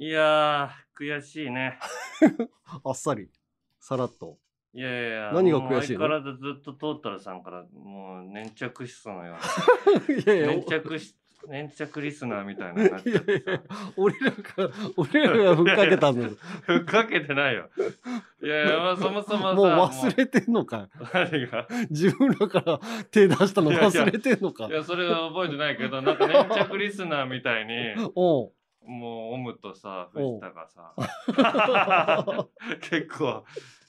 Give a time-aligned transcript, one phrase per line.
[0.00, 1.78] いやー、悔しいね。
[2.84, 3.28] あっさり。
[3.80, 4.38] さらっと。
[4.72, 5.98] いやいやいや、何が悔しいの？
[5.98, 10.36] 相変わらずずっとトータルさんから、もう粘着質のよいやうな。
[10.36, 11.16] いや粘着し、
[11.48, 13.60] 粘着リスナーみたいななっちゃってさ。
[13.96, 16.22] 俺らが、俺らがふっかけたの。
[16.62, 17.68] ふっかけてないよ。
[18.40, 21.66] いやいや、まあ、そもそもさ、もう忘れてんのか何が？
[21.90, 22.78] 自分らから
[23.10, 24.66] 手出したの忘れてんのか？
[24.66, 24.70] い。
[24.70, 27.72] や、それは覚えてないけど、なんか粘着リスナーみたいに、
[28.14, 28.52] おう
[28.86, 30.94] もう、オムとさ、藤田がさ、
[32.80, 33.44] 結構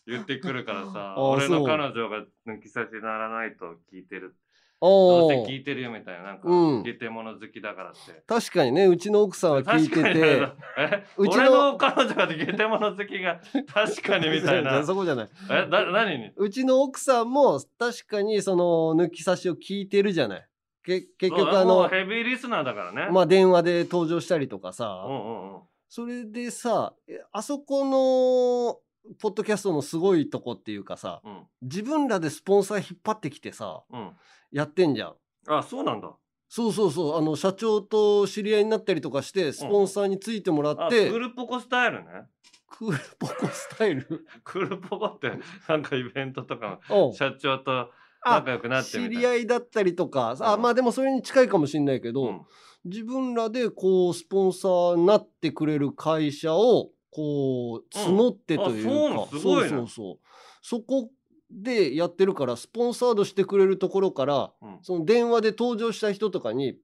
[0.05, 4.35] 言ってくるからさ、あ俺の彼女が抜き差しならないと聞いてる。
[4.81, 8.23] どうせ聞いてるよみたいな、なんか、うんゲテモノ好きだからって。
[8.25, 10.47] 確かにね、うちの奥さんは聞いてて。
[10.77, 13.41] えうちの俺の彼女がゲテモノ好きが
[13.73, 14.81] 確かにみたいな。
[14.88, 15.30] そこじゃない。
[15.49, 16.31] え、だ、何に？
[16.38, 20.48] うちの奥さんも確かにその抜き差しを聞いてるじゃない。
[20.89, 23.09] け結局あの、ヘビーリスナーだからね。
[23.11, 25.61] まあ電話で登場したりとかさ、うんうんうん。
[25.88, 28.80] それでさ、えあそこの、
[29.20, 31.44] ポッドキャストのすごいとこっていうかさ、うん。
[31.61, 34.11] 自分らでスポンサー引っ張ってきてさ、うん。
[34.52, 35.16] やってんじゃん。
[35.47, 36.11] あ、そうなんだ。
[36.47, 42.27] そうそうそう、あの、社長と知り合いになったりとかして、スポンサーについてもらって、ールポコスタイルね。
[42.67, 44.25] クールポコスタイル？
[44.44, 45.31] クールポコって、
[45.67, 46.80] なんかイベントとか
[47.14, 47.89] 社長とあ
[48.23, 52.42] 仲良くなって知り合いだったりとか、あ、うんまあでもそれに近いかもしれないけど、うん
[52.86, 60.20] 自分らでこう、スポンサーになってくれる会社を、こう、募ってというか、うんあそうすごいねそうそうそう。
[60.61, 61.09] そこ
[61.52, 66.78] でやってるから、スポンサードしてくれるところから、うんその電話で登場した人とかに、うん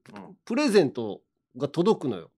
[0.44, 1.22] プレゼント
[1.56, 2.30] が届くのよ。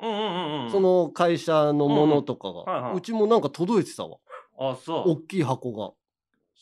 [0.00, 0.70] うんうんうんうん。
[0.70, 2.60] そ、の会社のものとかが。
[2.60, 4.16] うんはいはいうちもなんか届いてたわ。
[4.58, 5.10] あ、そう。
[5.10, 5.92] 大きい箱が。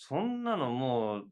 [0.00, 1.24] そんなのもう、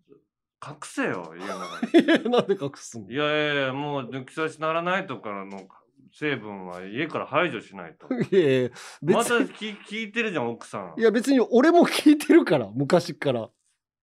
[0.67, 2.31] 隠せよ、家の中に。
[2.31, 3.09] なんで隠すの？
[3.09, 5.69] いやいやいや、もう抜き差しならないとからの
[6.13, 8.09] 成分は家から排除しないと。
[8.35, 8.71] いやいや、
[9.03, 9.49] 別またに。
[9.51, 11.01] 聞聞いてるじゃん、奥さん。
[11.01, 13.49] いや別に俺も聞いてるから、昔から。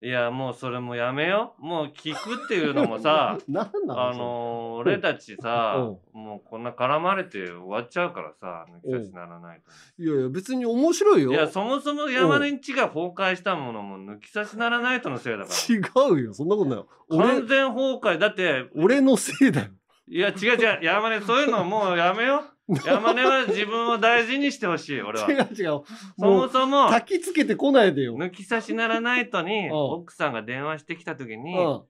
[0.03, 1.55] いや、もうそれもやめよ。
[1.59, 10.03] もう聞くっていうのもさ、 あのー俺たちさう、もうこんな絡まれて終わっちゃうからさ、抜き差しならないと。
[10.03, 11.31] いやいや、別に面白いよ。
[11.31, 16.33] いや、そもそも山根んちが崩壊したものも抜き差しならないとのせいだか 違うよ。
[16.33, 16.87] そんなことないよ。
[17.09, 17.17] ら。
[17.19, 18.17] 完俺、全崩壊。
[18.19, 19.67] だって、俺のせいだよ。
[20.09, 20.83] いや、違う違う。
[20.83, 22.52] 山根、そういうのもうやめよう。
[22.85, 25.29] 山根は自分を大事にしてほしい、俺は。
[25.31, 25.81] 違う違う。
[26.17, 28.15] そもそも、焚きつけてこないでよ。
[28.15, 31.81] 抜き差しならないとに、うん奥さんが電話してきた時に、うん。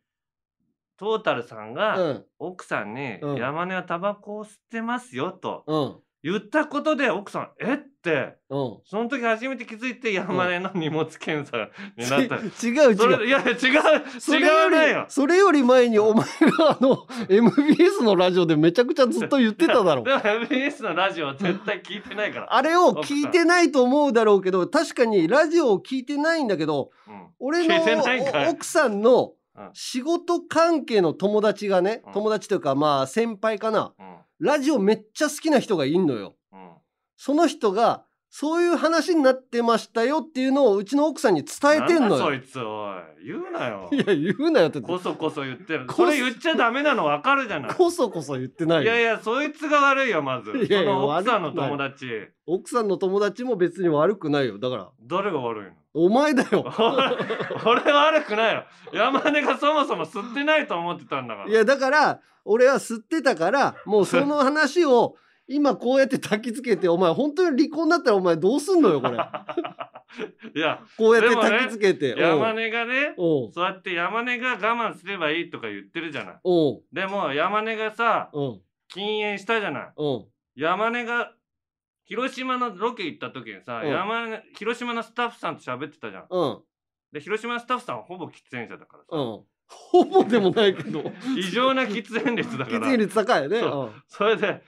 [0.97, 2.25] トータルさんうが、ん。
[2.39, 5.95] 奥さんに、うん山根はタバコを吸ってますよ、とうん。
[6.23, 7.77] 言ったことで、奥さん、えっ？
[7.77, 8.77] て、うん。
[8.85, 12.49] その時初めて気づいて山根の荷物検査になった。
[12.49, 13.19] ち違うそ違う。
[13.19, 13.57] れいや違う
[14.19, 16.25] それ違よりよ、それより前にお前
[16.57, 20.13] があの、MBS のラジオでめちゃくちゃずっと言ってただろで。
[20.13, 27.27] も MBS のラジオは絶対聞いてないから、あれを聞いてないと思うだろうけど、確かにラジオを聞いてないんだけど、うん。
[27.39, 29.69] 俺の聞いてないんか奥さんのうん。
[29.73, 32.13] 仕事関係の友達がね、うん。
[32.13, 34.15] 友達というかまあ先輩かな、うん。
[34.39, 36.35] ラジオめっちゃ好きな人がいんのよ。
[36.51, 36.59] うん
[37.25, 42.17] その人が、そういう話になってましたよっていうのをうちの奥さんに伝えてんのよ。
[42.17, 43.25] そいつおい。
[43.25, 43.87] 言うなよ。
[43.93, 44.81] いや、言うなよって。
[44.81, 45.85] こそこそ言ってる。
[45.85, 47.73] これ言っちゃダメなの分かるじゃない。
[47.73, 48.85] こそこそ言ってない。
[48.85, 48.91] よ。
[48.91, 50.51] いやいやそいつが悪いよまず。
[50.51, 52.07] いやいや奥さんの友達。
[52.45, 54.59] 奥さんの友達も別に悪くないよ。
[54.59, 55.71] だから、誰が悪いの？
[55.93, 56.65] お前だよ。
[57.65, 61.49] 俺悪くないよ山根がそもそも吸ってないと思ってたんだから。
[61.49, 65.15] いや、だから、俺は吸ってたから、もうその話を、
[65.47, 69.17] 今こうやって焚きつけて、お前本当に離婚だったらお前どうすんのよ、これ。
[70.55, 72.15] いやこうやって焚きつけて。
[72.17, 76.35] 山根がねそうやって山根が我慢すればいいとか言ってるじゃない
[76.91, 78.29] でも山根がさ
[78.89, 79.93] 禁煙したじゃない
[80.55, 81.33] 山根が
[82.05, 86.61] 広島のロケ行った時にさ、うん山根広島のスタッフさんと喋ってたじゃんうん。
[87.11, 89.41] で広島のスタッフさんはほぼ喫煙者だからさ、うん。
[89.67, 91.03] ほぼでもないけど。
[91.37, 93.61] 異常な喫煙率だか 喫ら煙率高いよね。
[93.61, 94.61] そそれで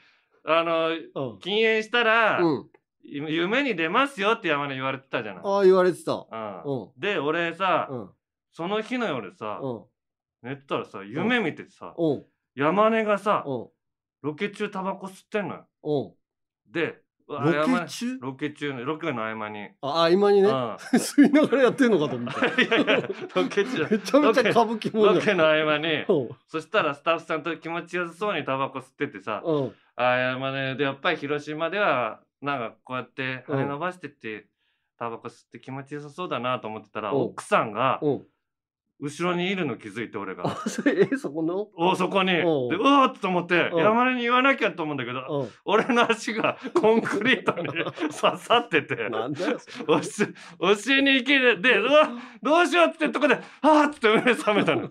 [0.45, 1.39] あのうん。
[1.39, 2.69] 禁煙したら、うん。
[3.03, 6.13] 夢に出ますよって山根言われてたじゃない、ああ、言われてた。
[6.31, 6.99] うんうん。
[6.99, 8.09] で俺さ、うん。
[8.51, 10.49] その日の夜さ、うん。
[10.49, 12.23] 寝てたらさ夢見てさ、うん。
[12.55, 13.67] 山根がさ、うん。
[14.21, 16.71] ロケ中タバコ吸ってんのようん。
[16.71, 22.45] でうわロ山根ケ中ロケ中ねロケの合間に、あ、あ今にね、うん 吸いながらやってんのかと思った。
[22.61, 25.19] いやいやロケ中 めちゃめちゃ歌舞伎もんだよ。
[25.19, 29.75] ロケの合間にうんそしたらスタッフさんと気持ちよさそうにタバコ吸っててさ、うん。
[29.95, 34.47] ああ山根でやっぱり広島ではなんかこうやって羽伸ばしてって
[34.97, 38.25] タバコ吸って気持ちよさそうだなと思ってたら、うん奥さんがうん。
[38.99, 40.47] 後ろにいるの気づいて俺が。
[40.47, 41.67] あそれえそこの？
[41.75, 42.31] おそこに。
[42.31, 42.45] で、う
[42.81, 47.67] わーっと思って、うん山根に言わなきゃと思うんだけど、う俺の足がコンクリートに
[48.13, 50.25] 刺さっててん、なんだよおし、
[50.59, 52.09] お尻に行きで、で、うわ、
[52.41, 54.89] どうしようってとこで、はーって目覚めたの。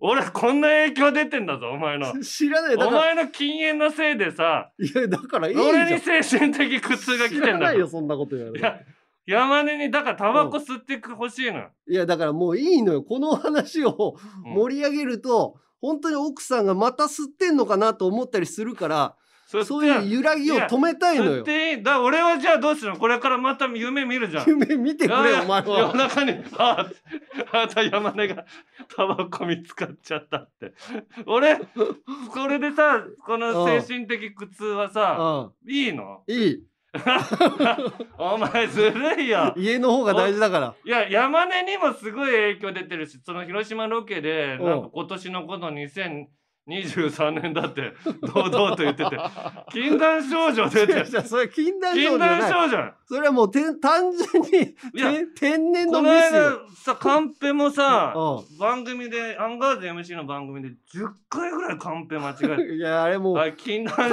[0.00, 2.12] 俺、こんな影響出てんだぞ、お前の。
[2.24, 7.52] 知らないお前の禁煙のせいでさ、いやだからいいじゃん俺に精神的苦痛が来知てんだよ。
[7.58, 8.80] らないよそんなこと言われいや、
[9.26, 11.70] 山根に、だからタバコ吸ってほしいのよ。
[11.88, 13.02] いやだからもういいのよ。
[13.02, 14.54] この話をうん。
[14.54, 19.16] 盛り上げると、本当に奥さんがまた吸ってんのかなと思ったりするから
[19.46, 21.42] そそういう揺らぎを止めたいのよ。
[21.42, 21.82] ていい。
[21.82, 22.98] だ俺はじゃあどうするの？
[22.98, 24.48] これからまた夢見るじゃん。
[24.48, 26.86] 夢見てくれよお前夜は中に、あ
[27.52, 28.46] あ、あた山根が
[28.96, 30.72] タバコ見つかっちゃったって。
[31.26, 35.70] 俺、これでさ、この精神的苦痛はさ、うん。
[35.70, 36.22] いいの？
[36.28, 36.64] いい
[38.18, 39.54] お前ずるいよ。
[39.56, 40.74] 家の方が大事だから。
[40.84, 44.62] いや、山根にもすごい影響出てるし、その広島ロケで、う。
[44.62, 47.94] んなんか今年のこと2023年だって、
[48.34, 49.18] 堂々と言ってて、
[49.72, 52.40] 禁断症状出て それ禁断症禁状じゃない。
[52.40, 54.74] 断症状それはもうてん単純に
[55.34, 56.40] 天然こののミスよ。
[56.68, 58.58] 間さ、カンペもさ、う。
[58.60, 64.10] 番組で、アンガールズ MC の番組で10回ぐらいカンペ間違えん いやあれもう禁断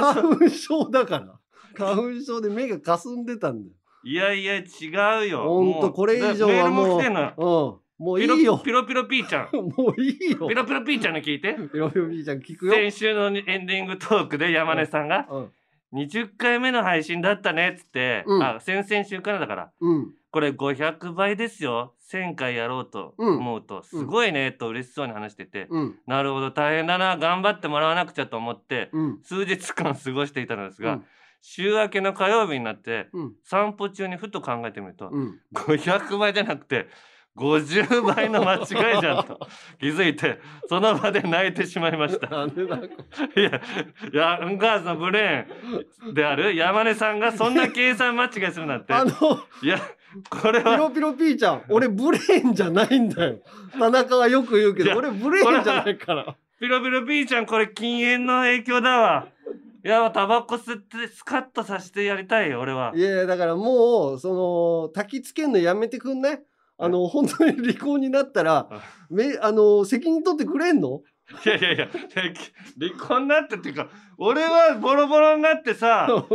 [0.48, 1.39] 症だから
[1.76, 3.74] 花粉症で目がかすんでたんだよ。
[4.02, 5.44] いやいや、違うよ。
[5.44, 7.34] ほんもうとこれ以上はメールももう来てんのよ。
[7.36, 8.04] うん。
[8.04, 8.58] もういいよ。
[8.58, 9.50] ピロピロピーちゃん。
[9.76, 10.48] もういいよ。
[10.48, 11.54] ピロピロピーちゃんの聞いて。
[11.70, 12.72] ピロピロピーちゃん聞くよ。
[12.72, 15.52] 先週のエンディングトークで山根さんが、うん。
[15.92, 18.42] 20回目の配信だったねっつって、うん。
[18.42, 20.14] あ、先々週からだから、うん。
[20.30, 21.94] これ500倍ですよ。
[22.10, 23.38] 1000回やろうとうん。
[23.38, 25.98] 思うと、すごいねと嬉しそうに話してて、うん。
[26.06, 29.18] なるほど、大変だな、頑張ってもらわなくちゃと思って、うん。
[29.22, 31.04] 数日間過ごしていたのですが、うん
[31.42, 36.88] 週明けの火曜日になって、うん散歩中にふと考えてみると、うん500倍じゃなくて、
[37.36, 38.62] 50倍の間違
[38.98, 39.38] いじゃんと
[39.80, 42.26] 気づいて、その場で泣いてしまいました。
[43.36, 43.60] いや、
[44.12, 48.92] いや、ウンガーズのブレーンである山根さんがそんな計算間違いするなんて。
[48.92, 49.12] あの
[49.62, 49.78] いや、
[50.28, 53.38] これは、ピロピロピーちゃん俺ブレーンじゃないんだよ
[53.78, 59.28] 田中はよく言うけど俺ブレーンじゃないからピロピロピーちゃん、これ禁煙の影響だわ。
[59.84, 62.92] いや、タバコ吸ってスカッとさせてやりたいよ、俺は。
[62.94, 66.42] いやいやだからもうその焚きつけんのやめてくんない？
[66.78, 68.80] あの本当に離婚になったらあ。
[69.10, 71.02] めあの責任取ってくれんの？
[71.46, 71.88] いやいやいや、
[72.80, 73.88] 離婚になってっていうか、
[74.18, 76.08] 俺はボロボロになってさ、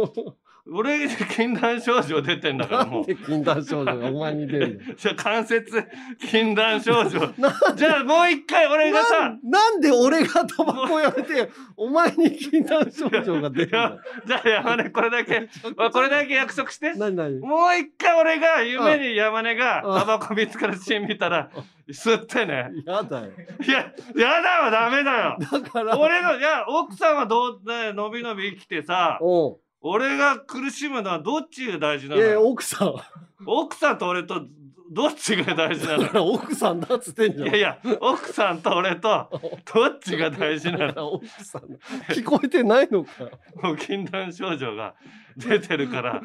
[0.67, 3.01] 俺禁断症状出てんだからもう。
[3.01, 4.95] なんで禁断症状がお前に出るの？
[4.97, 5.85] じゃあ関節
[6.29, 7.19] 禁断症状。
[7.37, 16.93] なじゃあもう一回俺がなさん、なんで俺がタバコやめてお前に禁断症状が出るんだよじゃあ山根これだけ、ま あこれだけ約束して。
[16.95, 17.39] 何何？
[17.39, 21.49] もう一回俺が夢に山根がうんタバコ見つかるシーン見たら、
[21.89, 22.71] 吸ってね。
[22.85, 23.27] やだよ
[23.63, 25.37] いや、やだわ、ダメだよ。
[25.39, 32.95] だから俺の、いや、奥さんはどう、ね、伸び伸び生きてさ、お俺が苦しむのはどっちが大事ないのやよ奥さん
[33.45, 34.41] 奥さんと俺と
[34.91, 36.03] どっちが大事なの？
[36.03, 37.47] だから奥さんだっつってんじゃん。
[37.49, 39.29] いやいや、奥さんと俺と
[39.73, 40.93] どっちが大事なの？
[40.93, 41.63] ら 奥さん。
[42.13, 43.11] 聞こえてないのか。
[43.61, 44.95] もう禁断症状が
[45.37, 46.21] 出てるから。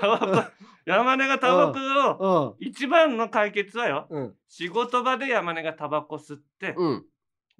[0.00, 0.50] タバコ、
[0.86, 1.78] 山根がタバコ
[2.24, 2.66] を、うん。
[2.66, 4.34] 一番の解決はよ、うん。
[4.48, 7.04] 仕事場で山根がタバコ吸って、うん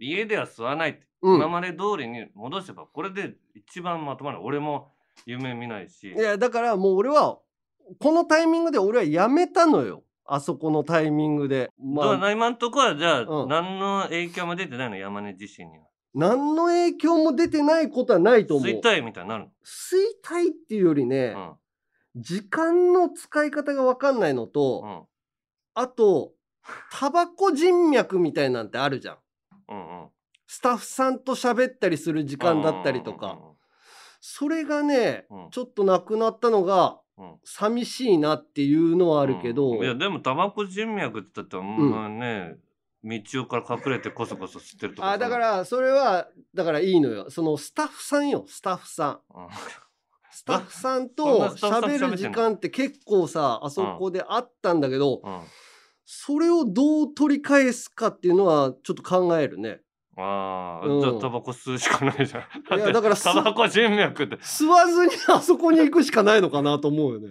[0.00, 4.38] 家では吸わないって、うん今まで通りに戻せば、これで一番まとまる。
[4.42, 4.90] 俺も
[5.26, 6.16] 夢見ないしい。
[6.16, 7.38] やだからもう俺は
[7.98, 14.96] このタイミングで俺はやめたのよあそこのタイミングでまあだから今んとこはじゃあ、うん何の影響も出てないの？
[14.96, 15.84] 山根自身には。
[16.14, 21.58] 何の影響も出てないことはないと思う吸いたいみたいになる吸いたいっていうよりね、の。
[22.16, 24.90] 時間の使い方が分かんないのと、うん。
[24.90, 25.02] うん。
[25.74, 26.32] あと
[26.92, 29.16] タバコ人脈みたいなんてあるじゃん
[29.70, 30.08] うんうん。
[30.46, 33.38] スタッフさんと喋ったりする時間だったりとか。
[34.20, 35.50] それがね、うん。
[35.50, 37.30] ちょっとなくなったのがうん。
[37.30, 37.38] うん。
[37.44, 39.84] 寂しいなっていうのはあるけど、うん。
[39.84, 42.56] いやでもタバコ人脈って言ったってまあね、
[43.04, 47.30] 道夫から隠れてこそこそ吸ってるとかあだからそれはだからいいのよ。
[47.30, 49.20] そのスタッフさんよスタッフさん。
[49.34, 49.48] うん。
[50.32, 55.40] スタッフさんと 喋る時間って結構さあそこであったんだけど、うん
[56.12, 59.78] それをどう取り返すかっていうのはちょっと考えるね
[60.16, 62.40] ああ、うんじゃあタバコ吸うしかないじゃ
[62.74, 62.78] ん。
[62.78, 64.34] いやだからタバコ人脈って。
[64.38, 67.28] 吸わずにあそこに行くしかないのかなと思うよね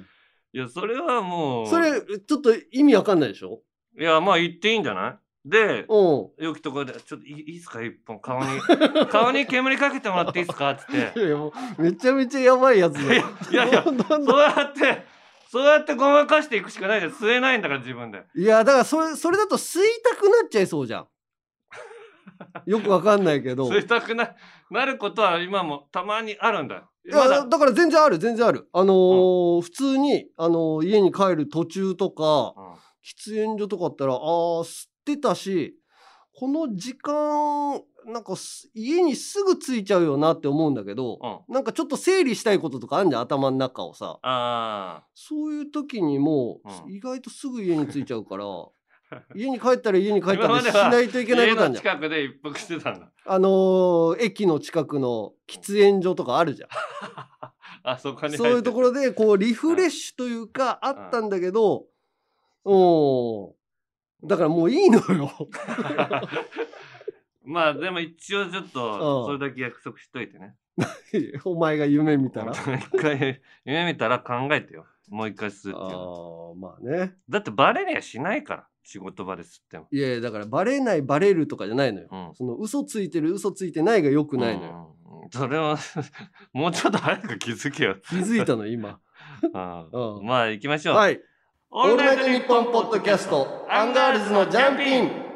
[0.54, 1.68] いや、それはもう。
[1.68, 3.60] それちょっと意味わかんないでしょ？
[4.00, 5.50] いや、まあ言っていいんじゃない？
[5.50, 8.46] で、うんよきところで、ちょっといいっすか、一本、顔に。
[9.12, 10.72] 顔に煙かけてもらっていいっすか？
[10.72, 11.20] っつって。
[11.20, 13.18] いやいやもうめちゃめちゃやばいやつだい
[13.52, 13.96] やいやそう
[14.40, 15.06] やって、
[15.52, 17.12] そうやってごまかしていくしかないじゃん。
[17.12, 18.24] 吸えないんだから自分で。
[18.36, 21.08] いやだからそれそれだと吸いたくなっちゃいそうじゃん。
[22.70, 23.68] よくわかんないけど。
[23.68, 24.36] 吸いたくな
[24.70, 26.76] なることは今もたまにあるんだ。
[26.76, 27.46] よいやまだ。
[27.48, 28.70] だから全然ある全然ある。
[28.72, 32.80] あのー普通に、あのー家に帰る途中とかうん。
[33.04, 34.20] 喫煙所とかあったらあー
[34.64, 35.76] 吸ってたし
[36.36, 41.54] この時間なんかす家にすぐ着いちゃうよなって思うんだけど、うん。
[41.54, 44.20] なんかちょっと整理したいこととかあるじゃん頭の中をさ。
[44.24, 46.92] あそういう時にもう、うん。
[46.92, 48.46] 意外とすぐ家に着いちゃうから
[49.36, 51.84] 家に帰ったら家に帰ったでしないといけないことあるじゃん。
[51.84, 53.12] 近くで一服してたんだ。
[53.26, 56.70] あのー駅の近くの喫煙所とかあるじゃん。
[57.84, 61.86] あそこにそういうところでこうリフレッシュというかあったんだけど、
[62.66, 63.56] う
[64.26, 65.32] ん、だからもういいのよ。
[67.52, 70.56] まあでも一応ちょっうんとそれだけ約束しといてね
[71.44, 72.54] お前が夢見たら？
[72.78, 77.16] 一回夢見たら考えてよもう一回吸っていうのーまあね。
[77.28, 82.08] だってバレりゃしないから仕事場で吸ってもいやだからバレないバレるとかじゃないのよ。
[82.12, 84.96] うんその嘘ついてる嘘ついてないが良くないのよ。
[85.06, 85.78] うんうんそれは
[86.54, 89.00] もうちょっと早く気づけよ気づいたの今。
[89.44, 91.20] うんうんまあ行きましょうはい。
[91.72, 95.29] オオールナイトニッポンポッドキャストアンガールズのジャンピン。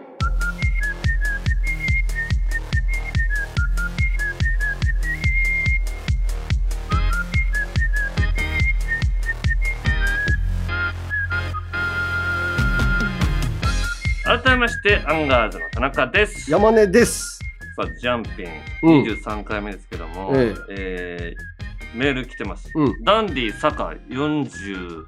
[14.43, 17.39] 改めましてアンガールズの田中です山根です。
[17.75, 18.47] さあジャンピン
[18.83, 21.53] うん23回目ですけども、ええー
[21.95, 25.05] メール来てます、うんダンディ坂4046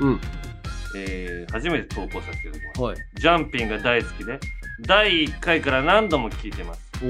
[0.00, 0.20] うん。
[0.96, 2.96] えー初めて投稿させていただきますはい。
[3.16, 4.40] ジャンピンが大好きで
[4.80, 6.80] 第1回から何度も聞いてます。
[7.00, 7.06] ジ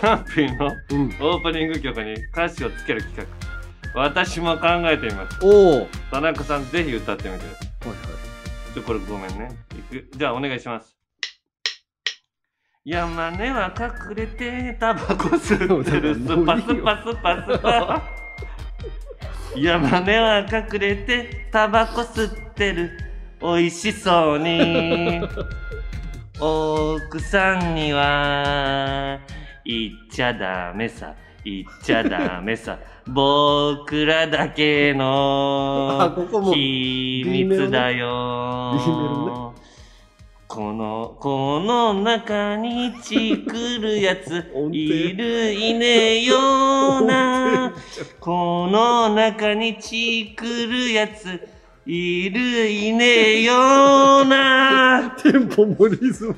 [0.00, 1.06] ャンピンのうん。
[1.20, 3.26] オープニング曲に歌詞をつける企
[3.94, 5.88] 画私も考えてみますおう。
[6.10, 8.74] 田中さんぜひ歌ってみてくださいはいはい。
[8.74, 9.48] ちょこれごめんね
[9.90, 10.96] じゃあお願いします。
[12.84, 16.14] 山根は隠れてタバコ吸ってる。
[16.14, 17.58] スパスパスパス。
[17.60, 18.02] パ
[19.56, 22.90] 山根は隠れてタバコ吸ってる。
[23.42, 25.20] 美味しそうに。
[26.38, 29.18] 奥さんには
[29.64, 31.16] 言っちゃダメさ。
[31.44, 32.78] 言っちゃダメさ。
[33.06, 38.74] 僕らだけあの秘密だよ。
[38.74, 39.54] メロ
[40.50, 47.72] このこの中にチクるやついるいねえよな
[48.18, 51.40] この中にチクるやつ
[51.86, 55.16] いるいねえよな。
[55.22, 56.36] テンポもリズムも。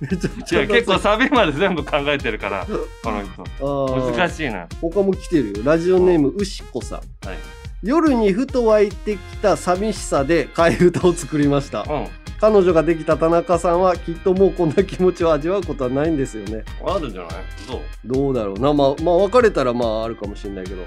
[0.00, 2.66] めちゃくいちゃや結構サビまで全部考えてるから
[3.04, 3.44] この人。
[3.58, 4.66] 構難しいな。
[4.80, 5.62] 他も来てるよ。
[5.62, 6.98] ラジオネームうしこさん。
[7.28, 7.38] はい。
[7.82, 11.82] 夜にふと湧いてきた寂しさで替え歌を作りました。
[11.82, 16.64] うん彼女ができた田中さんはきっともうこんな気持ちを味わうことはないんですよね。
[16.86, 17.30] あるんじゃない？
[17.68, 17.80] どう？
[18.04, 18.72] どうだろうな。
[18.72, 20.82] まあまあ別れたらまああるかもしれないけど。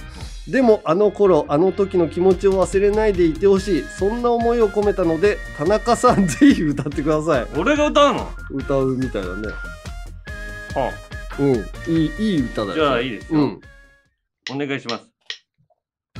[0.47, 3.83] でもあの頃あの時の気持ちを忘れないでいてほしい。
[3.83, 7.47] そんな思いを込めたので田中さんぜひ歌ってください。
[7.55, 8.29] 俺が歌うの？
[8.51, 9.47] 歌うみたいだね。
[10.73, 10.91] は
[11.39, 11.55] うん。
[11.87, 12.73] いいいい歌だよ。
[12.73, 13.39] じゃあいいですよ。
[13.39, 13.61] うん。
[14.51, 15.12] お願いします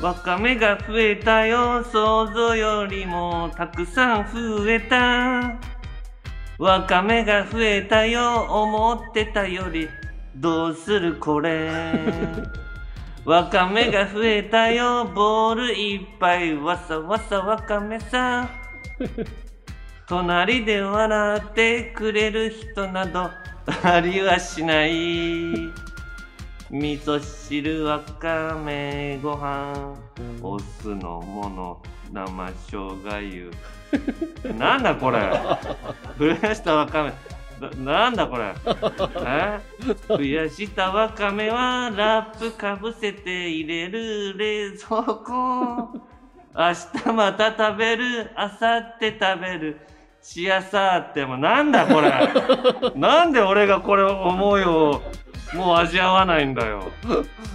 [0.03, 5.57] わかめが増えたよ想像よりもたくさん増えた。
[6.59, 9.87] わかめが増えたよ思ってたより
[10.35, 11.71] どうするこれ？
[13.23, 18.49] わかめが増えたよボールいっぱいわさわさわかめさ。
[20.09, 23.31] 隣で笑ってくれる人など
[23.85, 25.71] ありはしない
[26.73, 29.93] 味噌汁わかめご飯
[30.41, 31.79] お酢のもの
[32.11, 33.51] 生生姜湯。
[34.57, 35.19] なんだこれ。
[36.17, 37.13] 増やしたわかめ。
[37.85, 38.55] ななんだこれ。
[39.23, 39.59] え？
[40.09, 46.01] 増やしたわかめはラップかぶせて入れる冷蔵庫。
[46.55, 48.49] 明日また食べる明後
[48.99, 49.79] 日食べる。
[50.23, 51.37] しあさっても。
[51.37, 52.11] なんだこれ。
[52.95, 55.03] なんで俺がこれ思いを
[55.53, 56.91] もう味わわないんだよ。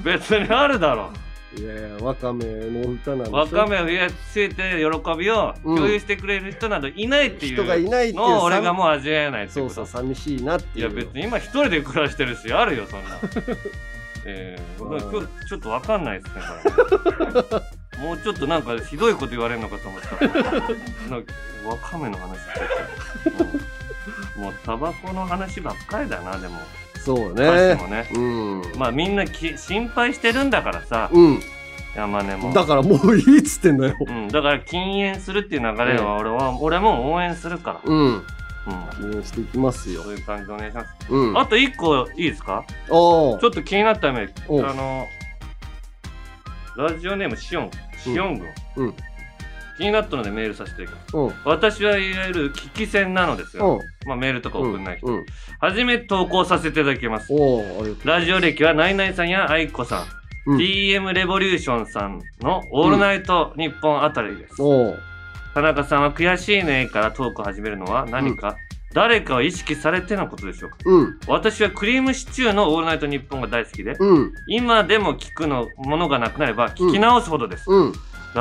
[0.05, 1.11] 別にあるだろ。
[1.57, 9.75] いやいやわかめの歌なんでわかめを増やしてて喜びを共有してくれる人などいないっていう人がいないっていうのを俺がもう味わえないってそいうと。
[9.75, 10.91] そう寂しいなっていう。
[10.93, 13.09] いや別に今一人で暮らしてるしあるよそんな。
[14.27, 16.43] えー、うん今日ちょっとわかんないですね
[17.49, 17.63] こ
[17.99, 18.05] れ。
[18.05, 20.27] もうちょっとなんかひどいこと言われるのかと思った。
[20.27, 20.33] ら
[21.11, 21.33] なんか
[21.67, 22.39] わかめの話
[24.37, 26.59] もうタバコの話ばっかりだなでも
[27.09, 27.75] そうね。
[27.77, 28.07] もね。
[28.13, 28.63] うん。
[28.79, 31.41] まあみんなき心配してるんだからさ、うん。
[31.97, 32.53] 山根も。
[32.53, 33.97] だからもういいっつってんだよ。
[33.99, 38.17] うん、だから禁煙するっていう流れは俺は、俺も応援するから、うん。
[38.17, 38.23] うん、
[39.01, 40.03] 禁煙していきますよ。
[40.03, 40.89] そういう感じでお願いします。
[41.09, 41.37] うん。
[41.39, 42.65] ああと一個いいですか？
[42.91, 44.33] おちょっと気になったメール。
[44.49, 45.07] おあの
[46.77, 47.71] ラジオネームシオン。
[47.97, 48.95] シオン軍、うん
[49.79, 51.17] 気になったのでメールさせていただきます。
[51.17, 51.33] うん。
[51.45, 53.79] 私はいわゆる危機戦なのですが、うん。
[54.07, 55.27] まあ、メールとか送んない人、うん。
[55.61, 57.33] 初めて投稿させていただきます。
[58.05, 60.59] ラジオ歴はナイナイさんやアイコさん、うん。
[60.59, 64.57] TM レボリューションさんの「オールナイトニッポン」あたりです、
[65.55, 68.57] 田中さんは悔しいねからトークを始めるのは何か、
[68.95, 70.77] 誰かを意識されてのことでしょうか？
[70.87, 71.21] うん。
[71.29, 74.33] 私はくりぃむしちゅーの「オールナイトニッポン」が大好きで、うん。
[74.49, 77.93] 今でも聞くのものがなくなれば聞き直すほどです、うん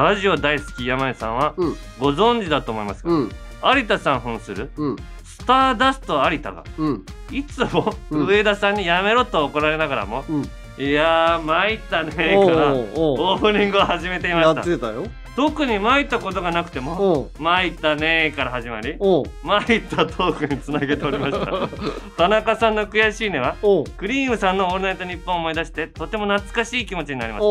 [0.04, 1.76] ラジオ大好き山根さんはうん。
[2.00, 3.32] ご存知だと思いますが、うん。
[3.76, 4.96] 有田さん扮するうん。
[5.24, 7.06] スターダスト有田がうん。
[7.32, 8.26] いつもうん。
[8.28, 10.50] 上田さんにやめろと怒られながらも、うん。
[10.80, 15.06] いやー参ったねーおからオープニングを始めていまやしったてたよ
[15.38, 18.98] 特に参ったことがなくても参ったねーから始まり
[19.44, 21.70] 参ったトークにつなげておりました。
[22.18, 23.86] 田中さんの悔しいねはおう。
[23.86, 27.46] クリームさんの「オールナイトニッポン」を思い出してとても懐かしい気持ちになります。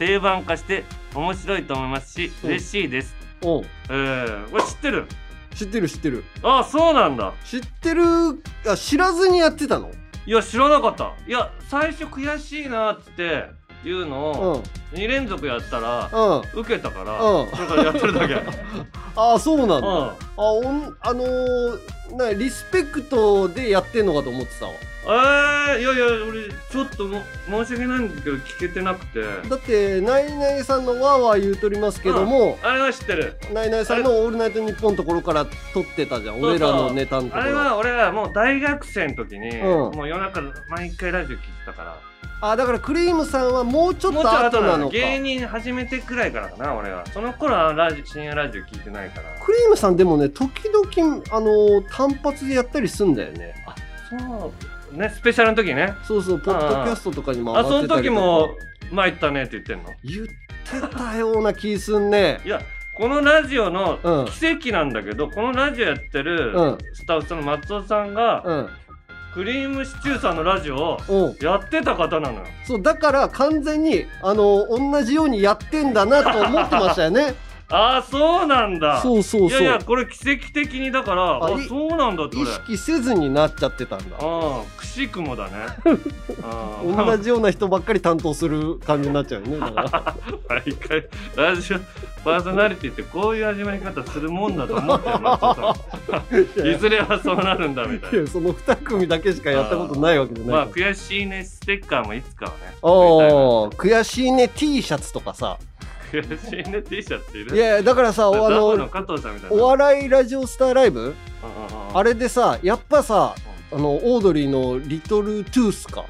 [0.00, 0.82] 定番化して
[1.14, 2.50] 面白いと思いますしうん。
[2.50, 3.14] 嬉しいです。
[3.44, 3.64] おう。
[3.88, 5.06] えー、これ知ってる？
[5.54, 6.24] 知ってる知ってる。
[6.42, 7.32] あそうなんだ。
[7.44, 8.02] 知ってる？
[8.66, 9.92] あ知らずにやってたの？
[10.26, 11.12] いや知らなかった。
[11.24, 14.14] いや最初悔しいなっていうのうん。
[14.60, 16.60] を2連続やったらうん。
[16.60, 17.50] 受けたからうん。
[17.50, 18.40] それからやってるだけうん
[19.16, 19.86] ああそうなんだ。
[19.86, 21.78] あおんあのー、
[22.16, 24.72] なリスペクトでやってんのかと思ってたわ
[25.10, 27.22] えー、いやいや俺ちょっとも
[27.64, 29.22] 申し訳ないんだけど聞けてなくて。
[29.48, 33.38] だってナイナイさんのわーわー言うとりますけども、あれは知ってる。
[33.54, 39.66] ナイナイさんの「オールナイトニッポン」のところから撮ってたじゃん俺らのネタのとこあれろは俺はもう大学生の時に、うん。
[39.92, 41.96] もう夜中毎回ラジオ聞いてたから。
[42.40, 44.92] あだからクリームさんはもうちょっと後なのか。
[44.92, 47.04] 芸人始めてくらいからかな俺は。
[47.14, 49.42] その頃はラジ深夜ラジオ聞いてないから。
[49.42, 53.54] クリームさんでもね時々あのー単発でやったりすんだよね。
[54.10, 54.52] そう
[54.92, 55.94] ねスペシャルの時ね。
[56.04, 58.20] そうそうポッドキャストとかにもあその上がってたりとか。
[58.20, 58.48] 時も
[58.92, 59.84] 「参ったね」って言ってんの？
[60.04, 62.40] 言ってたような気すんね。
[62.44, 62.60] いや
[62.94, 64.26] このラジオのうん。
[64.26, 66.78] 奇跡なんだけど、このラジオやってるうん。
[66.94, 68.68] スタッフさんの松尾さんが、うん。
[69.34, 71.36] クリームシチューさんのラジオをうん。
[71.40, 72.44] やってた方なのよ。
[72.64, 77.34] そうだから完全にあの同じようにやってんだなと思ってましたよね
[77.70, 79.00] ああそうなんだ。
[79.02, 79.60] そうそうそう。
[79.60, 84.16] いやいやこれ奇跡的にだからあそうなんだって意俺識せずになっちゃってたんだ。
[84.18, 85.52] ああくしくもだね。
[86.42, 90.14] ああ 同じような人ばっかり担当する感じになっちゃうよねだから。
[90.48, 91.78] 毎回ラジオ
[92.24, 95.76] パーソナリティってこういう始まり方するもんだと思ってる松尾さ
[96.64, 98.26] んいずれはそうなるんだみたいな。
[98.26, 105.58] その2組だけしかやったことないわけじゃないまあ悔しいねステッカーもいつかはねおお悔しいね T シャツとかさ
[106.10, 107.56] 悔しいね T シャツいる？
[107.56, 108.76] いやだからさあの
[109.50, 111.14] お笑いラジオスターライブ？
[111.94, 113.34] あれでさやっぱさ
[113.70, 116.04] あのオードリーの「リトルトゥースか」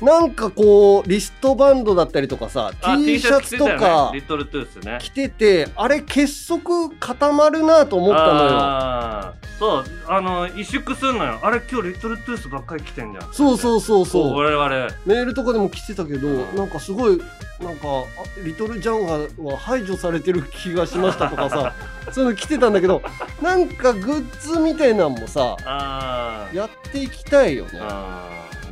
[0.00, 4.12] なんかこうリストバンドだったりとかさあ T シャツとか
[5.00, 9.34] 着ててあれ結束固まるなと思ったのよ。
[9.58, 11.38] そうあの萎縮すんのよ。
[11.42, 13.32] あれ今日リトルトゥースばっかり来てんじゃん。
[13.32, 14.36] そうそうそうそう。
[14.36, 14.68] 我々。
[15.06, 16.56] メールとかでも来てたけど、うん。
[16.56, 17.20] なんかすごい
[17.60, 18.04] なんかあ
[18.44, 21.72] リトルジャンガは排除されてる気がしましたとかさ
[22.10, 23.00] そういうの来てたんだけど
[23.40, 25.56] なんかグッズみたいなんもさ
[26.52, 27.80] やっていきたいよね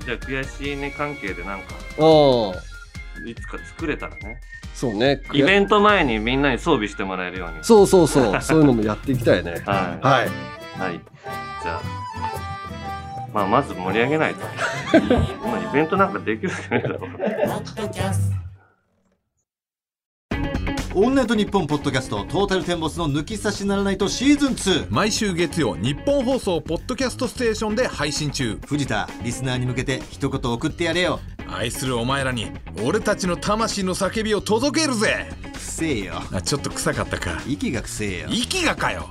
[0.05, 4.41] じゃあ悔しいね関係でなんかうんいつか作れたらね。
[4.75, 5.23] そうね。
[5.33, 7.63] イベント前にみんなに装備してもらえるように。
[7.63, 8.43] そうそうそう。
[8.43, 9.53] そういうのもやっていきたいね。
[9.67, 10.07] はい。
[10.07, 10.29] はい。
[10.81, 11.01] はい。
[11.63, 11.83] じゃあ
[13.33, 14.41] まあまず盛り上げないと。
[14.99, 17.09] 今イベントなんかできるわけないだろ
[20.95, 28.59] オールナイトニッポンポッドキャストトータルテンボスの抜き差しならないとシーズン2毎週月曜日本放送ポッドキャストステーションで配信中。
[28.67, 31.21] 藤田リスナーに向けて一言送ってやれよ。
[31.49, 32.53] 愛するお前らに
[32.85, 35.31] 俺たちの魂の叫びを届けるぜ。
[35.55, 36.15] くせえよ。
[36.31, 37.41] あちょっと臭かったか。
[37.49, 38.29] 息がくせえよ。
[38.31, 39.09] 息がかよ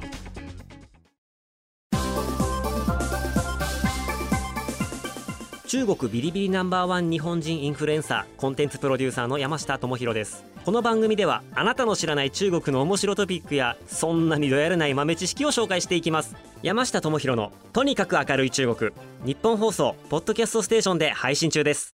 [5.72, 10.44] 中国ビリビリナンバーワン日本人インフルエンサーコンテンツプロデューサーの山下智博です。
[10.66, 16.36] この番組ではあなたの知らない中国の面白トピックやそんなにどやらない豆知識を紹介していきます。
[16.62, 18.92] 山下智博のとにかく明るい中国。
[19.24, 21.96] 日本放送ポッドキャストステーションで配信中です。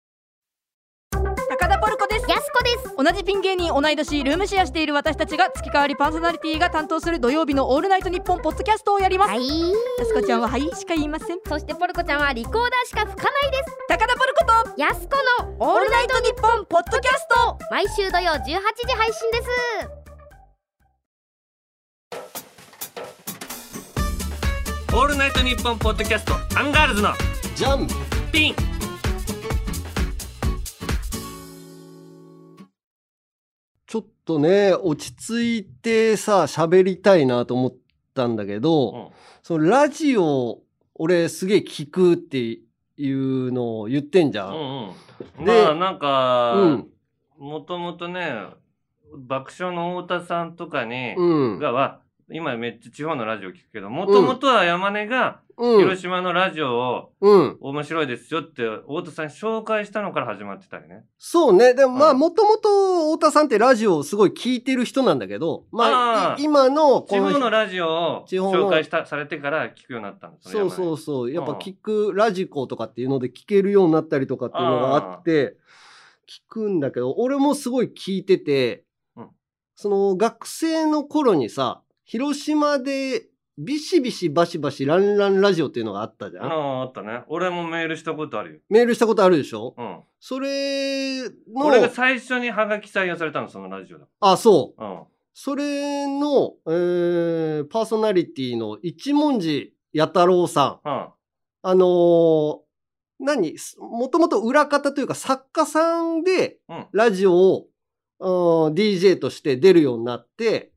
[1.11, 2.95] 高田ポルコやすこです。
[2.97, 9.47] 同じピン芸人同い年ルームシェアしている私たちが月替わりパーソナリティが担当する土曜日のオールナイトニッポンポッドキャストをやります、はい。
[9.47, 11.39] やすこちゃんははいしか言いません。
[11.47, 13.63] そしてポルコちゃんはリコーダーしか吹かないです。
[13.87, 17.57] 高田ポルコとやすこのオールナイトニッポンポッドキャスト。
[17.69, 18.51] 毎週土曜18時
[18.95, 19.49] 配信です。
[24.93, 27.13] オールナイトニッポンポッドキャストアンガールズの
[27.53, 27.85] じゃん
[28.31, 28.55] ピン
[33.95, 37.73] ちょっとね、落ち着いてさ、喋りたいなと思っ
[38.13, 39.07] たんだけど、うん
[39.41, 40.63] そのラジオ、
[40.95, 42.59] 俺すげえ聞くって
[42.97, 44.49] いうのを言ってんじゃん。
[44.49, 44.89] うん
[45.39, 46.87] うん、でまあなんか、うん
[47.37, 48.33] もともとね
[49.17, 51.59] 爆笑の太田さんとかに、うん。
[51.59, 55.79] がは今めっちゃ地方のラジオ聞くけどもともとは山根がうん。
[55.79, 57.57] 広島のラジオをうん。
[57.61, 61.05] 面白いですよって太田さんに紹介したのから始まってたよね。
[61.17, 61.73] そうね。
[61.73, 67.87] でもまあ、うんもともと太田さんってラジオをすごい聞いてる人なんだけど、まあ、今のこ地の方のラジオ
[68.23, 70.97] を紹介したされてから聞くようになったんですそうそうう。
[70.97, 71.31] そう。
[71.31, 75.55] やっぱうん聞く、ラジコとかっていうので聞けるようになったりとかっていうのがあって、
[76.27, 78.83] 聞くんだけど、俺もすごい聞いてて、
[79.15, 79.29] うん
[79.77, 86.43] その学生の頃にさ、広島でビシビシバシバシランランラジオっていうのがあったじゃん。
[86.45, 87.23] あああったね。
[87.27, 88.59] 俺もメールしたことあるよ。
[88.69, 89.73] メールしたことあるでしょ？
[89.77, 89.99] うん。
[90.19, 94.07] それの、俺が最初にハガキ採用されたのそのラジオだ。
[94.19, 94.83] あ、そう。
[94.83, 94.99] うん。
[95.33, 100.87] それの、えーパーソナリティの一文字弥太郎さん。
[100.87, 101.07] うん。
[101.63, 102.57] あのー
[103.17, 103.57] 何？
[103.57, 107.67] すもともと裏方というか作家さんでうんラジオを、
[108.19, 110.71] うん DJ として出るようになって、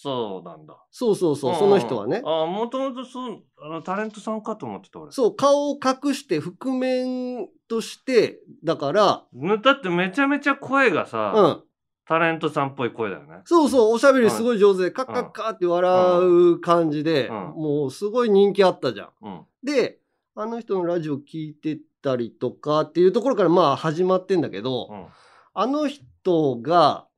[0.00, 0.76] そうなんだ。
[0.92, 2.22] そうそうそう、その人はね。
[2.24, 5.10] ああ、もともとそう、あの、タレントさんかと思ってた俺。
[5.10, 11.62] そう、顔を隠して覆面として、だから、ねだってめちゃめちゃ声がさ、うん。
[12.06, 13.40] タレントさんっぽい声だよね。
[13.44, 19.10] そうそう、おしゃべりすごい上手で、カッカッカーって笑う感じで、うんもうすごい人気あったじゃん。
[19.20, 19.40] うん。
[19.64, 19.98] で、
[20.36, 25.06] あの人のラジオ聞いてたりとかっていうところからまあ始まってんだけど、うん。
[25.54, 27.08] あの人が、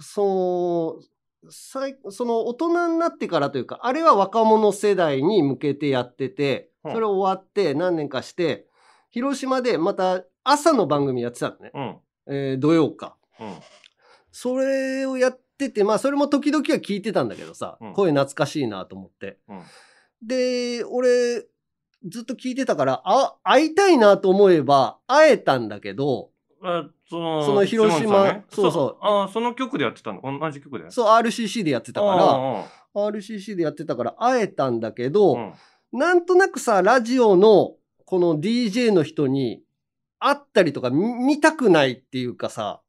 [0.00, 1.80] その、そ
[2.24, 8.66] の大人になってからというか、あれは若者世代に向けてやってて、うんそれ終わって何年かして、
[9.10, 11.70] 広島でまた朝の番組やってたのね。
[11.74, 11.96] うん。
[12.34, 13.16] えー土曜か。
[13.38, 13.54] うん。
[14.32, 19.38] それをやってて、まあそれも時々は聞いてたんだけどさ、うん声懐かしいなと思って。
[19.48, 19.62] うん
[20.22, 21.46] で、俺、
[22.06, 26.39] ずっと聞いてたから、あ、会いたいなと思えば、会えたんだけど、あ
[27.08, 30.20] その、その広島ねそうそうああ、その曲でやってたの？
[30.22, 30.90] 同じ曲で？
[30.90, 35.52] そう、RCC でやってたから、あ RCC でやってたから会えたんだけど、あうん
[35.92, 39.60] なんとなくさ、ラジオのこの DJ の人に
[40.20, 42.80] 会ったりとか見見たくないっていうかさ、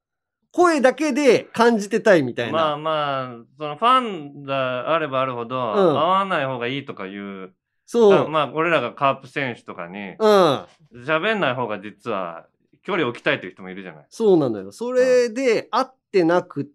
[0.52, 2.78] 声だけで感じてたいみたいまあな。
[2.78, 7.54] まあ、そのファンがあればあるほど、ん会わない方がいいとかいう、
[7.88, 8.30] そう。
[8.30, 10.66] まあ、俺らがカープ選手とかに、うん。
[11.04, 12.46] 喋んない方が実は、
[12.84, 14.06] 距離を置きたいという人もいるじゃない。
[14.10, 14.72] そうなのよ。
[14.72, 16.72] それで会ってなく、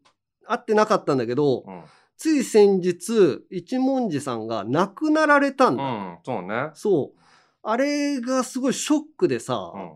[0.47, 1.85] 会ってなかったんだけど、うん。
[2.17, 5.83] つい先日、一文字さんが亡くなられたんだ。
[5.83, 6.71] うん、そうね。
[6.75, 7.21] そう。
[7.63, 9.93] あれがすごいショックでさ、うん。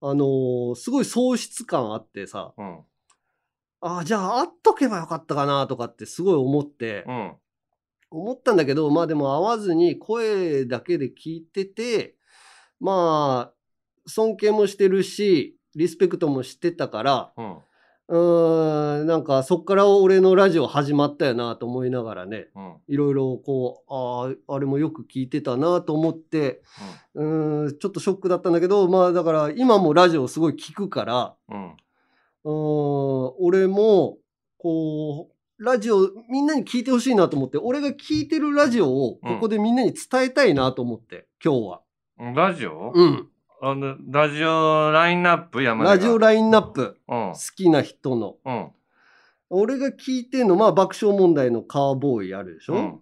[0.00, 2.80] あのーすごい喪失感あってさ、うん。
[3.80, 7.36] あじゃあ会っとけばよかったかなとかってすごい思って、うん。
[8.10, 12.14] 思ったんだけど、まあでも会わずに声だけで聞いてて、
[12.80, 13.57] まあ、
[14.08, 17.56] 尊敬もしてるし、リスペクトもしてたから、うん。
[18.10, 22.74] うーん、なんかそっから俺のラジオ始まったよなと思いながらね、うん。
[22.88, 26.62] いろいろこう、ああ、あれもよく聞いてたなと思って、
[27.14, 31.76] うーん、ちょっとショックだったんだけど、まあだから今もラジオすごい聞くから、うん。
[32.44, 34.16] うーん、俺も、
[34.56, 41.82] こう、ラジオみんなに聞いてほしいなと思って、俺が聞いてるラジオをここでみんなに伝えたいなと思って、今日は。
[42.20, 42.34] うん。
[42.34, 42.92] ラジオ？
[42.94, 43.28] うん。
[43.60, 47.38] あの、ラジオラインナップ山根がラジオラインナップ、うん好。
[47.56, 48.36] きな人の。
[48.44, 48.68] うん。
[49.50, 53.00] 俺が聞いてんの、まあ爆笑問題のカーボーイあるでしょ、うん。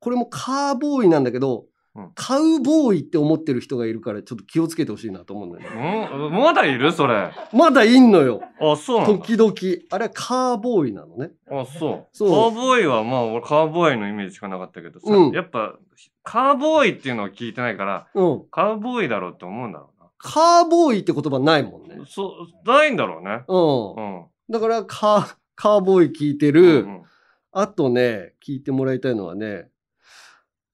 [0.00, 1.66] これもカーボーイなんだけど、うん
[2.14, 6.10] カウボーイって思ってる人がいるからちょっと気をつけてほしいなと思うんだよね。
[6.12, 6.32] うん？
[6.32, 6.92] まだいる？
[6.92, 7.32] それ。
[7.52, 8.42] まだいんのよ。
[8.60, 9.06] あ、そう。
[9.06, 9.52] 時々。
[9.90, 11.30] あれはカーボーイなのね。
[11.50, 12.06] あ、そう。
[12.12, 15.74] そうカーボーイは、まあ、俺カーボーイのイメージしかなかったけどさ、うんやっぱ、
[16.22, 18.42] カーボーイっていうのを聞いてないから、うん。
[18.50, 22.06] カーボーイだろうって思うんだろカーボーイって言葉ないもんねうな。。
[22.06, 23.44] そう、ないんだろうね。
[23.48, 24.16] うん。
[24.16, 24.26] うん。
[24.50, 26.86] だからカー、カーボーイ聞いてうる。
[26.86, 27.02] ん
[27.50, 29.68] あとね、聞いてもらいたいのはね、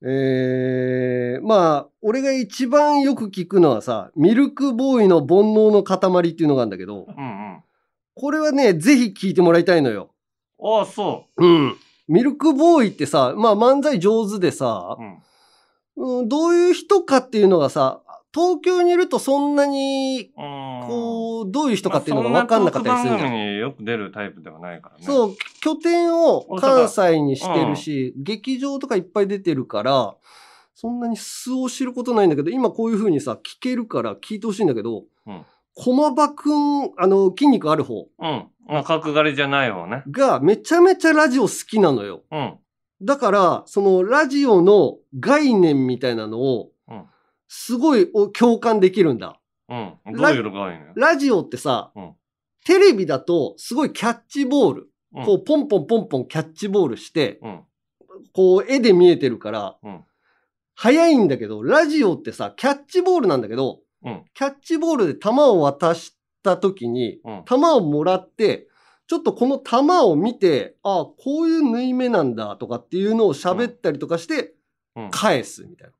[0.07, 7.21] えー、まあ、俺が一番よく聞くのはさ、ミルクボーイの煩悩の塊っていうのがあるんだけど、うんう
[7.57, 7.63] ん。
[8.15, 10.11] これはね、ぜひ聞いてもらいたいのよ。
[10.63, 11.77] ああ、そうん。
[12.07, 15.03] ミルクボーイってさ、まあ漫才上手でさう。、
[15.97, 16.21] うん。
[16.21, 18.03] うん、どういう人かっていうのがさ、
[18.35, 20.85] 東京にいるとそんなに、うん。
[20.89, 23.33] こう、どういう人かっていうのが分かんなかったりするじゃん。
[23.33, 25.05] によく出るタイプではないからね。
[25.05, 30.17] そう、拠点を関西にしてるし、劇場とかいっぱい出てるから、
[30.75, 35.45] そんなに素を知ることないんだけど、今こういう風にさ、聞けるから聞いてほしいんだけど、うん
[35.77, 38.47] 駒場くん、あの、筋肉ある方うん。
[38.67, 40.05] まあ、角刈りじゃない方ね。
[40.09, 42.23] がめちゃめちゃラジオ好きなのよ。
[42.31, 42.55] うん。
[43.03, 46.71] だから、そのラジオの概念みたいなのをうん、
[47.49, 49.41] すごいお共感できるんだ。
[49.69, 49.95] うん。
[50.17, 50.81] どういうのがいい。
[50.97, 52.13] ラジオってさ、うん
[52.67, 57.61] テレビだとすごいキャッチボール、うんこうポンポンポンポンキャッチボールして、うん。
[58.33, 60.01] こう絵で見えてるから、うん
[60.77, 68.67] 早いんだけど、ラジオってさ、キャッチボールなんだけど、うんキャッチボールで球を渡した時に、うん球をもらって、
[69.07, 69.77] ちょっとこの球
[70.07, 74.55] を見て、ああ、こういう縫い目なんだとかっていうのを喋ったりとかして、
[74.97, 75.11] うん。
[75.11, 75.95] 返すみたいな。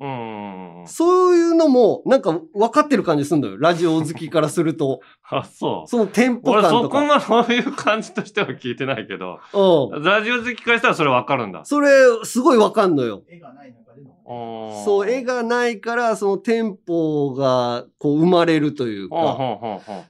[0.00, 0.84] うん。
[0.86, 3.58] そういうのも、なんか分かってる感じするんだよ。
[3.58, 5.00] ラジオ好きからすると。
[5.30, 5.88] あ、そう。
[5.88, 6.82] そのテンポ俺感とか。
[6.84, 10.02] そこまでそういう感じとしては聞いてないけど、うん。
[10.02, 11.64] ラジオ好きからしたらそれわかるんだ。
[11.64, 11.88] それ、
[12.24, 13.22] すごい分かんのよ。
[14.28, 19.38] そそう、絵がないから、そのテンポが、こう、生まれるというか。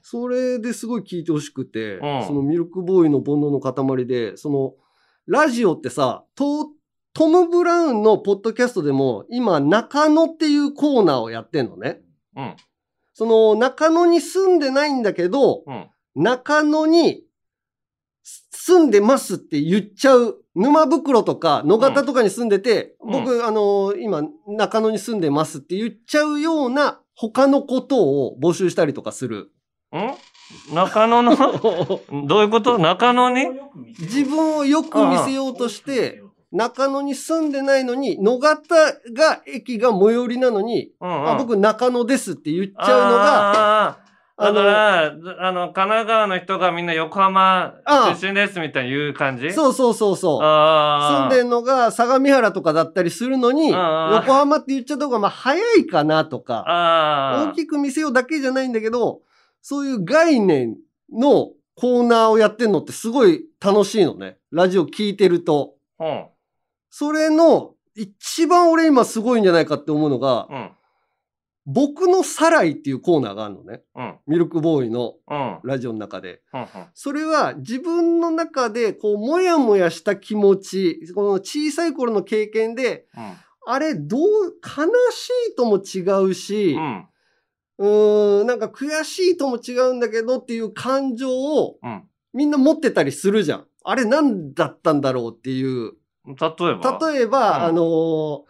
[0.01, 4.73] それですごい聞いてほしくて、うんそのミルクボーイの煩悩の塊で、その、
[5.25, 6.67] ラジオってさ、ト
[7.13, 12.01] トム・ブラウンのポッドキャストでも、今、中野っていうコーナーをやってんのね。
[12.35, 12.55] うん。
[13.13, 15.89] その、中野に住んでないんだけど、うん。
[16.15, 17.23] 中野に
[18.51, 20.43] 住んでますって言っちゃう。
[20.55, 29.51] 沼袋とか野方とかに住んでて、うん僕、あの今、中野に住んでますって言っちゃうような他のことを募集したりとかする。
[29.95, 30.75] ん？
[30.75, 31.35] 中野の、
[32.27, 32.77] どういうこと？
[32.77, 33.47] 中野に？
[33.99, 38.75] 自分をよく見せようとして、中野に住んでないのに、野方
[39.13, 41.29] が駅が最寄りなのに、うんうん。
[41.29, 43.99] あ僕中野ですって言っちゃうのが、
[44.39, 49.47] だから、あの、神奈川の人がみんな横浜あ出身ですみたいに言う感じ？
[49.47, 49.51] う。
[49.51, 50.39] そうそうそうそう。
[50.39, 51.25] 住。
[51.25, 57.51] んでんのが相模原とかだったりするのに、横浜って言っちゃった方がまあ早いかなとか、ああ。
[57.51, 59.19] 大きく見せようだけじゃないんだけど、
[59.61, 60.77] そういう概念
[61.11, 64.37] のコーナーをやってんのってすごい楽しいのね。
[64.51, 65.73] ラジオ聞いてると。
[65.99, 66.25] うん。
[66.89, 70.71] それの一番俺今すごいんじゃないかって思うのが、うん。
[71.65, 73.81] 僕のサライっていうコーナーがあるのね。
[73.95, 74.15] うん。
[74.25, 75.59] ミルクボーイのうん。
[75.63, 76.41] ラジオの中で。
[76.53, 76.67] うん。
[76.93, 83.33] それは自分の中でこう、もやもやした気持ち、この小さい頃の経験で、うん。
[83.67, 86.79] あれ、どう、悲しいとも違うし、う
[87.87, 88.43] ん。
[88.43, 92.03] ん、なんか悔しいとも違うんだけどっていう感情をうん。
[92.33, 93.65] みんな持ってたりするじゃん。
[93.83, 95.93] あれ何だったんだろうっていう。
[96.29, 96.35] 例
[96.71, 96.99] えば？
[97.11, 98.41] 例えば、うんあのー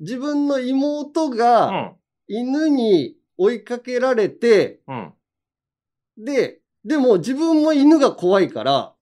[0.00, 1.96] 自分の妹うがん。
[2.26, 5.12] 犬に追いかけられて、うん。
[6.18, 8.94] で、でも自分も犬が怖いから、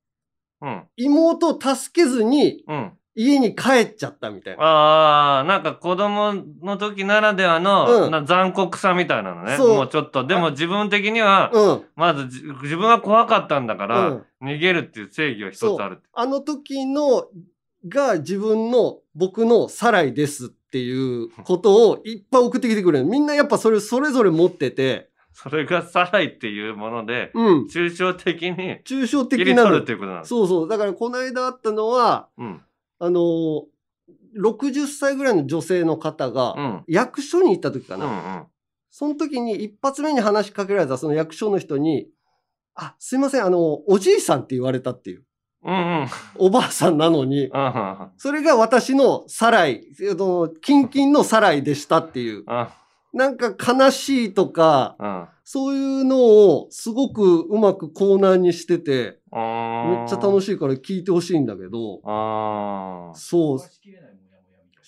[0.60, 0.82] うん。
[0.96, 2.92] 妹を助けずにうん。
[3.16, 4.62] 家に帰っちゃったみたいな。
[4.62, 9.56] ああ、なんか子供の時ならではの、うんな残酷さみたいなのね。
[9.56, 10.26] そうもうちょっと。
[10.26, 11.84] でも自分的には、うん。
[11.96, 16.08] まずじ自分は怖かったんだから、うん逃げるっていう正義は一つあるって。
[16.14, 17.26] あの時の
[17.88, 23.06] が自分の僕のサライですっていうことをいっぱい送ってきてくれる。
[23.06, 27.66] みんなやっぱそれそれぞれ持ってて、それがサライっていうもので、うん。
[27.66, 29.92] 抽象的に抽象切的なるって。
[29.92, 30.26] いうことなん。
[30.26, 30.68] そうそう。
[30.68, 32.62] だからこの間あったのは、うん。
[32.98, 33.62] あのー、
[34.36, 36.84] 60歳ぐらいの女性の方が、うん。
[36.88, 38.00] 役所に行った時かうん。
[38.00, 38.06] な。
[38.06, 38.46] うん。
[38.90, 42.08] その時に一発目に話しかけられたその役所の人に、
[42.74, 45.24] あ、すいません、あの、おじいさんって言われたっていう。
[45.64, 45.74] うん。
[45.74, 46.08] うん。
[46.38, 49.86] おばあさんなのに、あそれが私のサライ、
[50.62, 52.44] キンキンのサライでしたっていう。
[52.46, 52.74] あ。
[53.12, 55.28] なんか悲しいとか、あ。
[55.44, 59.84] そういうのをすごくうまくコーナーにしてて、あ。
[59.98, 60.58] めっちゃ楽しい。
[60.58, 62.00] から聞いてほしいんだけど。
[63.14, 63.58] そう。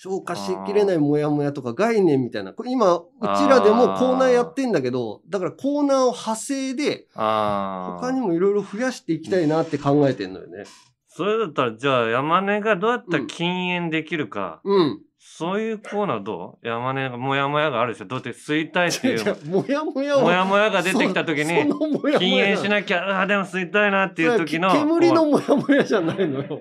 [0.03, 2.53] 消化しきれないモヤモヤとか概念みたいな。
[2.53, 7.07] これ今、うちらでもコーナーやってんだけど、だからコーナーを派生で。
[7.15, 10.65] 他にもいろいろ増やしていきたいなって考えてんのよね。
[11.07, 15.01] それだったら、じゃあ山根がどうやったら禁煙できるか、うん。
[15.24, 16.66] そういうコーナーどう？
[16.66, 18.06] 山根がもやもやがあるでしょ？
[18.06, 19.37] どうやって吸いたいっていう。
[19.44, 20.22] うもやもやを。
[20.22, 21.72] もやもやが出てきた時に
[22.18, 24.72] 禁や煙しなきゃ、ああ、でも吸いたいなっていう時の。
[24.72, 26.61] 煙のもやもやじゃないのよ。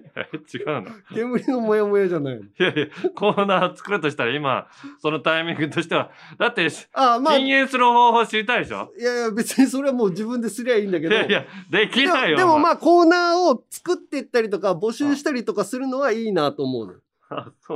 [0.53, 0.85] 違うの？
[1.13, 2.41] 煙のもやもやじゃないの。
[2.41, 4.67] いやいや、コーナー作るとしたら今、
[4.99, 8.91] そのタイミングとしては、だって、あまあ、い禁煙する方法知りたいでしょ？
[8.99, 11.15] やいや、別にそれはもう自分ですりゃいいんだけど。
[11.15, 12.37] いやいや、できないよ。
[12.37, 12.71] でもまあ。
[12.73, 16.93] あコーナーを作っていったりとか募集したりとかするのはいいなと思うの。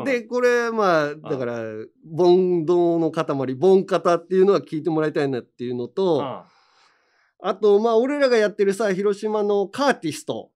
[0.06, 6.24] で、これ、まあ、だから、煩悩の塊、ボン方っていうのは聞いてもらいたいなっていうのと、
[7.42, 10.56] あと、まあ、俺らがやってるさ、広島のカーティスト、うん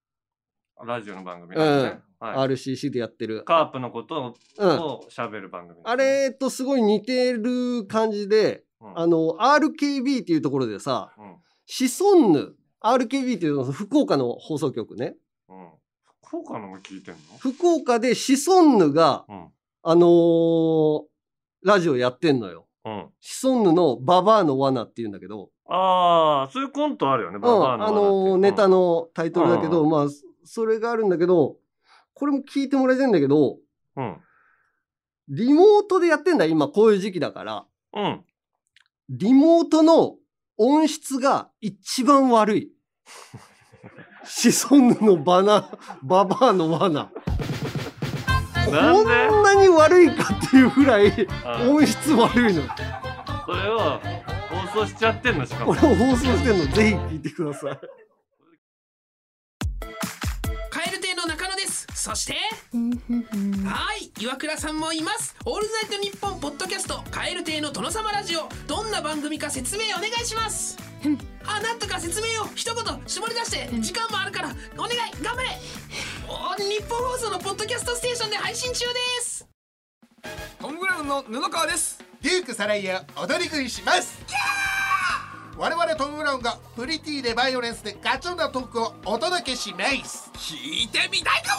[0.86, 2.50] ラジオの番組うなんはい。
[2.54, 3.44] RCC でやってる。
[3.44, 4.70] カープのことうん。
[4.80, 8.98] を喋る番組ね、あれとすごい似てる感じで、うん。
[8.98, 11.36] あの、RKB っていうところでさ、うん。
[11.66, 15.16] シソンヌ、RKB っていうのは福岡の放送局ね。
[16.34, 17.20] うん、福岡のも聞いてんの？
[17.40, 19.48] 福岡でシソンヌが、うん。
[19.84, 21.02] あのー
[21.62, 22.68] ラジオやってんのよ。
[22.86, 23.10] うん。
[23.20, 28.00] シソンヌのババアの罠っていうんだけど、ああそういうコントあるよね、うん、ババアのあ罠って。
[28.00, 29.90] いうのーネタのタイトルだけど、うん。
[29.90, 30.08] まあ、
[30.46, 31.58] それがあるんだけど、
[32.14, 33.58] これも聞いてもらいたいんだけど、
[33.96, 34.18] うん。
[35.28, 37.66] リモートでやってんだ、今こういう時期だから。
[37.94, 38.26] うん。
[39.10, 40.16] リモートの
[40.58, 42.72] 音質が一番悪い。
[44.26, 45.70] シソンヌのバナ、
[46.04, 47.12] ババアの罠。
[48.66, 51.28] こんなに悪いかっていうぐらいう
[51.66, 51.76] ん。
[51.76, 52.64] 音質悪いの。
[53.46, 54.00] それを
[54.74, 55.74] 放送しちゃってんのしかも。
[55.74, 57.80] これを放送してんの、ぜひ聞いてください。
[60.70, 61.88] カエル亭の中野です。
[61.96, 62.34] そして？
[62.34, 64.12] はい。
[64.22, 65.36] 岩倉さんもいます。
[65.46, 68.48] オールナイトニッポンポッドキャストカエル亭の殿様ラジオ。
[68.68, 70.78] どんな番組か説明お願いします
[71.46, 75.50] あなんとか説明を一言絞り出して時間もあるからお願い頑張れ。
[76.28, 79.48] お日本放送のポッドキャストステーションで配信中です。
[80.60, 82.04] トム・ブラウンの布川です。
[82.22, 84.20] デュークサライヤ踊り食いします。
[85.58, 90.30] 我々トム・ブラウンがプリティでバイオレンスでガチョンなトークをお届けします。
[90.36, 91.56] 聞いてみたいか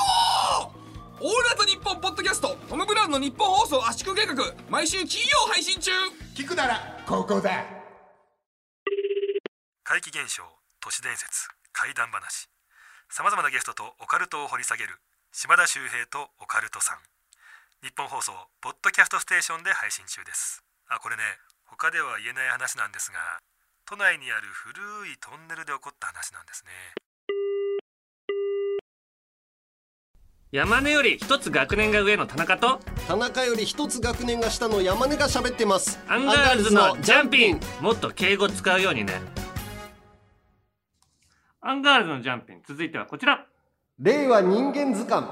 [0.62, 0.72] も！
[1.20, 4.34] オールナイトニッポンポッドキャストトム・ブラウンのニッポン放送圧縮計画
[4.68, 5.90] 毎週金曜配信中。
[6.34, 7.79] 聞くならここだ
[9.90, 10.46] 怪奇現象
[10.78, 12.46] 都市伝説怪談話。
[13.10, 16.98] さまざまなゲストとオカルトを掘り下げる島田秀平とオカルトさん。
[17.82, 18.30] ニッポン放送
[18.62, 20.62] ポッドキャストステーションで配信中です。
[20.86, 21.22] あこれね
[21.66, 23.18] 他では言えない話なんですが
[23.84, 24.78] 都内にある古
[25.10, 26.70] いトンネルで起こった話なんですね。
[30.52, 35.98] 山根より一つ学年が上の田中と田中より一つ学年が下の山根が喋ってます。
[36.06, 37.60] アンガールズのジャンピン。
[37.80, 39.20] もっと敬語使うようにね
[41.62, 43.46] アンガールズのジャンピン続いてはこちら
[43.98, 45.26] 令和人間図鑑。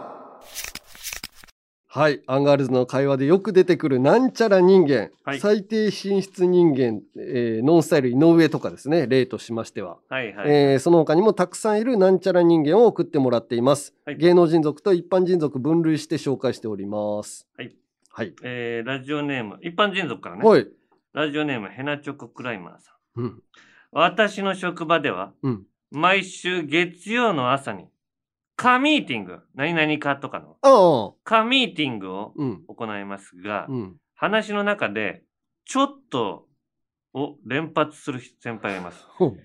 [1.90, 2.20] はい。
[2.26, 5.08] アンガールズの会話でよく出てくるなんちゃら人間。
[5.24, 9.06] はい最低進出人間、えーノンスタイル井上とかですね。
[9.06, 9.96] 例としましては。
[10.10, 13.94] はいはい、えーその他にもたくさんいるなんちゃら人間を送ってもらっています。
[14.04, 17.48] はい芸能人族と一般人族分類して紹介しております。
[17.56, 17.74] はい。
[18.10, 18.34] はい。
[18.42, 20.68] えー、ラジオネーム一般人族からねはい。
[21.14, 23.42] ラジオネームヘナチョコクライマーさんうん。
[23.92, 25.62] 私の職場ではうん。
[25.90, 27.86] 毎週月曜の朝に、
[28.56, 31.16] カミーティング、何々かとかの。
[31.24, 32.62] カミーティングをうん。
[32.66, 33.96] 行いますが、うん。
[34.14, 35.22] 話の中で、
[35.64, 36.48] ちょっと
[37.14, 39.04] を連発する先輩がいます。
[39.08, 39.38] ほう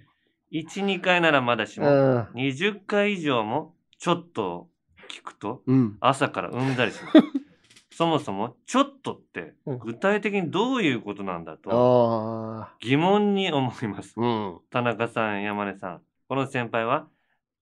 [0.52, 2.30] 1、2回ならまだしも、ああ。
[2.36, 4.70] 20回以上もちょっとを
[5.10, 5.98] 聞くと、うん。
[6.00, 7.18] 朝からうんざりします。
[7.96, 12.76] そもそも、ちょっとってうん、具体的にどういうことなんだと、ああ。
[12.80, 14.14] 疑問に思います。
[14.18, 14.60] うん。
[14.72, 16.02] 田中さん、山根さん、
[16.34, 17.06] この先輩は、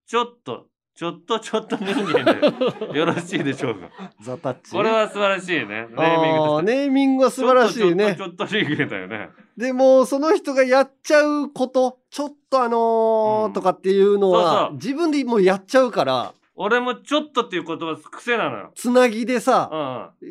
[0.07, 3.89] ちょっと、ちょっとちょっと人間でよろしいでしょうか？
[4.21, 4.71] ザタッチ？
[4.71, 5.65] これは素晴らしいね。
[5.65, 6.71] ネーミングあとして。
[6.71, 8.23] あネーミングは素晴らしいねち。
[8.23, 9.27] ょっと人間だよね。
[9.57, 18.71] でも、その人がやっちゃうこと、ちょっとあのーうんとかっていうのそうはそ、う自分でもうやっちゃうから、俺もちょっとっていう言葉癖なのよ。
[18.73, 20.29] つなぎでうんさ、うん。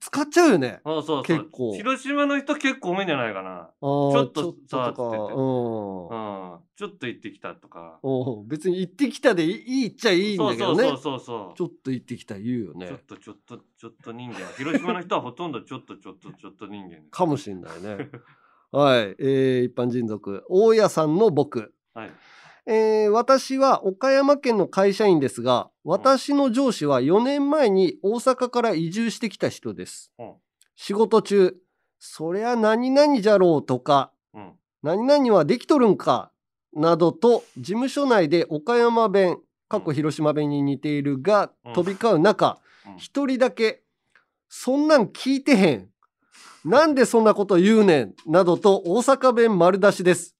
[0.00, 0.80] い使っちゃうよね。
[0.84, 1.38] そうそうそう。
[1.38, 3.70] 結構広島の人結構多いんじゃないかな。
[3.80, 6.52] ちょちょっとさとうん。
[6.52, 6.58] うん。
[6.76, 8.00] ちょっと行ってきたとか。
[8.46, 10.84] 別に行ってきたでいいっちゃいいんだけどね。
[10.84, 11.56] そうそうそうそう。
[11.56, 12.98] ちょっと行ってきた言うよねちょっ。
[13.04, 14.40] とちょっとちょっと人間。
[14.56, 17.02] 広島の人はほとんどちょっとちょっとちょっと人間。
[17.10, 18.08] かもしんないね。
[18.72, 19.16] はい。
[19.18, 20.44] えー、一般人族。
[20.48, 21.74] 大家さんの僕。
[21.92, 22.10] はい。
[22.72, 30.12] えー私は岡山県の会社員ですが、私の上司は4年前に大阪から移住してきた人です。
[30.18, 30.32] うん
[30.76, 31.56] 仕事中、
[31.98, 34.52] そりゃ何々じゃろうとか、うん。
[34.82, 36.32] 何々はできとるんか、
[36.72, 43.82] などと事務所内で岡山弁、過去広島弁に似ているがうん飛び交う中うん、一人だけ、
[44.48, 45.88] そんなん聞いてへん。
[46.64, 48.14] なんでそんなこと言うねん。
[48.26, 50.36] などと大阪弁丸出しです。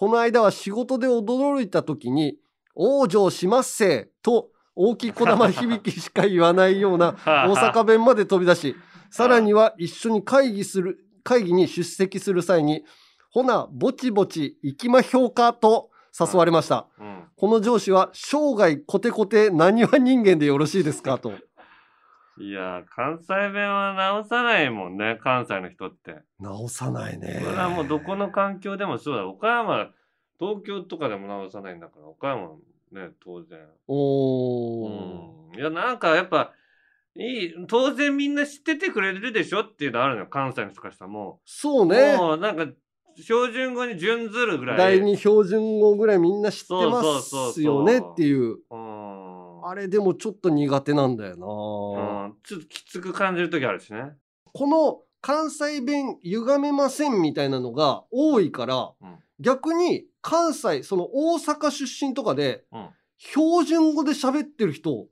[0.00, 2.38] この間は仕事で驚いた時に、
[2.74, 8.76] 往生しますせと大きいこだま響きしか言わないような 大阪弁まで飛び出し、
[9.10, 12.82] さらには一緒に会議する、会議に出席する際に、
[13.30, 16.86] ほな、ぼちぼち行きまひょうかと誘われました。
[16.98, 17.24] うん。
[17.36, 21.34] この上司は生涯コテコテ何は人間でよろしいですかと。
[22.38, 26.16] いや、関西弁は直さないもんね、関西の人って。
[26.38, 29.26] 直さないねこれはもうどこの環境でもそうだ。
[29.26, 29.90] 岡山、
[30.38, 32.50] 東京とかでも直さないんだから、岡山
[32.92, 33.58] ね、当然。
[33.88, 35.50] おー。
[35.52, 35.58] うん。
[35.58, 36.52] いや、なんかやっぱ、
[37.16, 41.48] いい、当然みんな知っててくれるでしょっていうのあるのよ、関西の人からしたらもう。
[41.50, 42.16] そうね。
[42.16, 42.66] もうなんか、
[43.16, 44.78] 標準語に準ずるぐらい。
[44.78, 48.58] 第二標準語ぐらいみんな知ってそうまそうそうそうすよねっていう。
[48.70, 48.89] うん。
[49.70, 51.46] あれでもちょっと苦手なんだよな、
[52.26, 54.16] うん、ちょっときつく感じる時あるしね。
[54.52, 62.88] この関西弁歪めませんみたいなのが多いから、うん逆に関西、その大阪出身とかで、うん
[63.22, 65.06] 標準語で喋ってる人、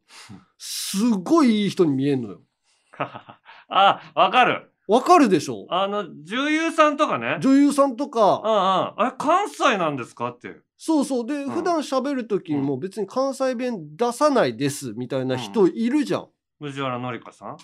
[0.59, 2.41] すごいいい人に見えんのよ。
[3.69, 4.73] あ、わかる。
[4.89, 5.67] わかるでしょ？
[5.69, 7.37] あの、女優さんとかね。
[7.41, 8.57] 女優さんとか、うんうん。
[8.57, 10.31] あれ、関西なんですか？
[10.31, 10.65] っていう。
[10.81, 11.27] そうそう。
[11.27, 16.29] で、ん普段喋る時にも別に関西弁出さないですみたいな人いるじゃん。
[16.61, 17.57] 藤原紀香さん？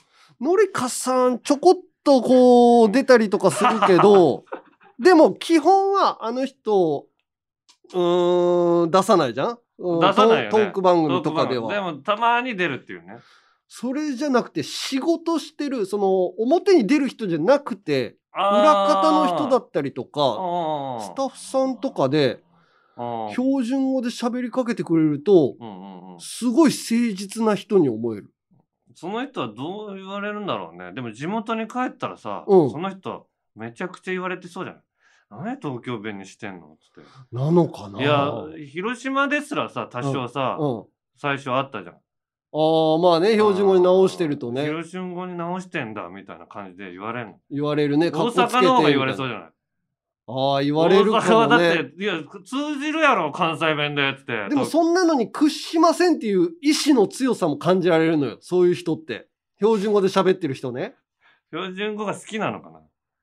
[0.44, 4.44] のりかさんちょこっとこう出たりとかするけど、
[4.98, 7.06] でも基本はあの人、
[7.92, 9.58] うーん、出さないじゃん？
[9.78, 11.72] うん出さないよねトーク番組とかでは。
[11.72, 13.18] でも、たまに出るっていうね。
[13.68, 22.53] それじゃなくて仕事してる、その表に出る人じゃなくて、裏方の人だったりとか、あスタッフさんとかであ。
[22.96, 26.20] 標準語で喋りかけてくれると、うんうんうん。
[26.20, 28.30] すごい誠実な人に思える。
[28.94, 30.92] その人はどう言われるんだろうね。
[30.92, 33.26] でも地元に帰ったらさ、うんその人
[33.56, 34.82] めちゃくちゃ言われてそうじゃない
[35.30, 36.76] 何東京弁にしてんの？
[36.80, 37.10] つって。
[37.32, 38.00] なのかな？
[38.00, 38.32] いや、
[38.68, 40.78] 広島ですらさ、多少さ、うん。
[40.80, 40.84] あ
[41.16, 41.94] 最初あったじゃん。
[41.94, 41.98] あ、
[43.02, 47.34] まあね、標準語に直してるとね、広島語に直してんだ、みたいな感じで言われんの。
[47.50, 48.10] 言われるね。
[48.10, 49.48] 大阪の方が言われそうみじゃない？
[50.26, 51.84] ああ、言われる大阪かもはだっね。
[51.84, 52.14] て、いや、
[52.44, 54.48] 通じるやろ、関西弁で、つって。
[54.48, 58.38] でもそんなのに屈しませんっていう意志の強さも感じられるのよ。
[58.40, 59.28] そういう人って。
[59.58, 60.94] 標準語で喋ってる人ね。
[61.50, 62.80] 標準語が好きなのかな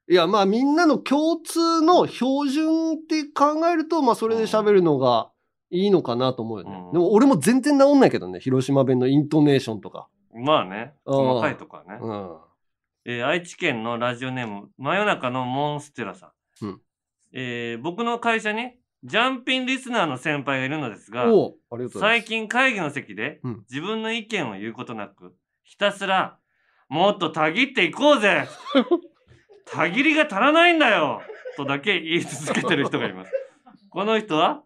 [0.08, 5.32] いや、まあみんなの共通の標準って考えると、まあそれで喋るのが
[5.70, 6.76] いいのかなと思うよね。
[6.76, 8.40] うんでも俺も全然治んないけどね。
[8.40, 10.08] 広島弁のイントネーションとか。
[10.34, 11.98] まあね、うん細かいとこはね。
[12.02, 12.38] うん。
[13.06, 16.28] えー愛知県のラジオネーム、真夜中のモンステラさ
[16.62, 16.66] ん。
[16.66, 16.82] うん
[17.34, 18.74] えー僕の会社に、
[19.04, 21.26] ジャンピンリスナーの先輩がいるのですが。
[22.00, 26.38] 最近会議の席でうん自分の意見を言うことなく、ひたすら、
[26.90, 28.48] もっとたぎっていこうぜ
[29.66, 31.22] たぎりが足らないんだよ
[31.56, 33.32] とだけ言い続けてる人がいます。
[33.90, 34.64] この人は、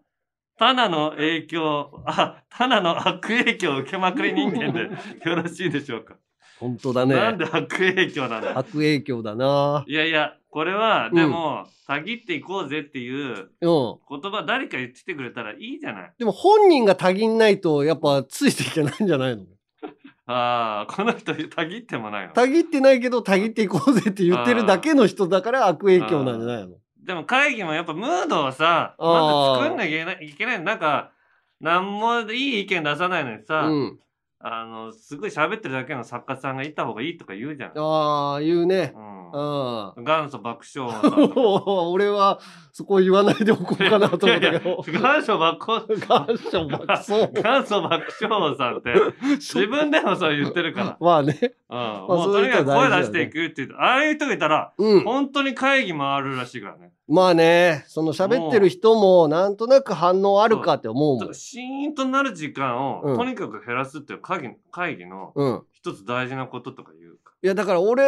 [0.58, 4.90] タナの影響、あ、タナの悪影響を受けまくり人間で
[5.28, 6.16] よろしいでしょうか。
[6.58, 7.14] 本当だね。
[7.14, 8.58] なんで悪影響なんだ？
[8.58, 9.84] 悪影響だな。
[9.86, 13.98] いやいや、これは、うんでも、たぎっていこうぜっていううん。
[14.20, 16.12] 言葉誰か言ってきてくれたらいいじゃない。
[16.18, 19.44] でも本人がたぎんないとやっぱついていけないんじゃないの？
[20.28, 22.32] ああ、この人たぎってもないの？
[22.32, 26.76] たぎってないけどたぎっていこうぜって言ってるだけの人だから悪影響なんじゃないの？
[27.04, 30.60] でも会議もやっぱムードをさ、まず作んなきゃいけないいけない。
[30.64, 31.12] なんか、
[31.60, 33.98] なんもいい意見出さないのにさ、うん。
[34.38, 37.72] あの、すごい喋ってるだけの作家さんがいた方がいいとか言うじゃん。
[37.76, 38.92] ああ、言うね。
[38.94, 41.32] うんあ元祖爆笑王さん。
[41.92, 42.38] 俺は
[42.72, 44.84] そこ言わないでおこうかなと思ったけど。
[44.86, 47.32] 元祖爆笑、元祖爆笑。
[47.32, 48.94] 元祖爆笑王さんって、
[49.36, 50.96] 自分でもそう言ってるから。
[51.00, 51.38] まあね。
[51.68, 51.78] うん。
[51.78, 55.04] あもうとにかく声出していくって言うと、ああいう人がいたら、うん。
[55.04, 56.92] 本当に会議回るらしいからね。
[57.08, 61.34] まあね、その喋ってる人もなんとなく反応あるかって思うもん。
[61.34, 63.16] シーンとなる時間を、うん。
[63.16, 65.62] とにかく減らすっていう会議会議のうん。
[65.72, 67.32] 一つ大事なこととか言うか。
[67.42, 68.02] いやだから俺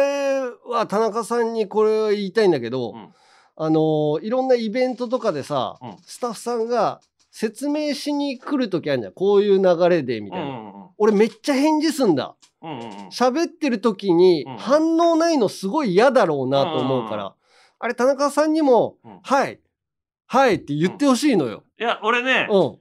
[0.65, 3.13] は田中さんにこれを言いたいんだけど、うん。
[3.55, 5.95] あのーいろんなイベントとかでさ、うん。
[6.01, 6.99] スタッフさんが
[7.31, 9.13] 説明しに来る時あるじゃん。
[9.13, 12.35] こういう流れでみたいな、うんうんうん俺めっちゃ返事すんだ。
[12.61, 12.89] うんうんうん。
[13.07, 14.57] 喋ってる時にうん。
[14.57, 17.31] 反応ないのすごい嫌だろうなと思うから、うん
[17.79, 19.19] あれ田中さんにも「うん。
[19.23, 19.59] はい
[20.27, 21.63] はい」って言ってほしいのよ。
[21.79, 22.79] いや、俺ね、うん。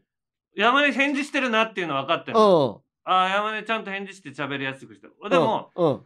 [0.55, 5.07] 山根返事してるなっていうの分かってるああ、山根ちゃんと返事して喋りやすくして。
[5.07, 5.15] る。
[5.31, 6.03] でも、お、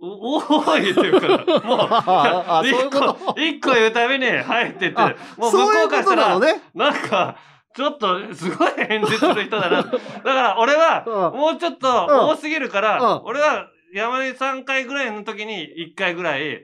[0.00, 5.16] おーいって言うから、 もう、一個、一個言うたびに、はいって言って。
[5.36, 6.62] もう向ここうからしたら、となのね。
[6.74, 7.36] なんか、
[7.74, 9.82] ちょっと、すごい返事する人だな。
[9.82, 11.38] だから、俺は、うん。
[11.38, 13.24] もうちょっとうん多すぎるから、うん。
[13.24, 16.62] 俺は、山根3回ぐらいの時に1回ぐらい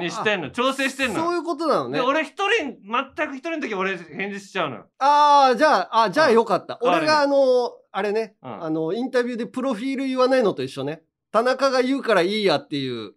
[0.00, 0.50] にしてんの。
[0.50, 1.16] 調整してんの。
[1.16, 2.04] そういうことなのねで、。
[2.04, 4.86] 俺一人、全く一人の時俺返事しちゃうのよ。
[4.98, 6.78] ああ、じゃあ、あ、じゃあよかった。
[6.80, 11.02] うん俺があの、あれね、うんあの、インタビューでプロフィール言わないのと一緒ね。
[11.32, 13.14] 田中が言うからいいやっていう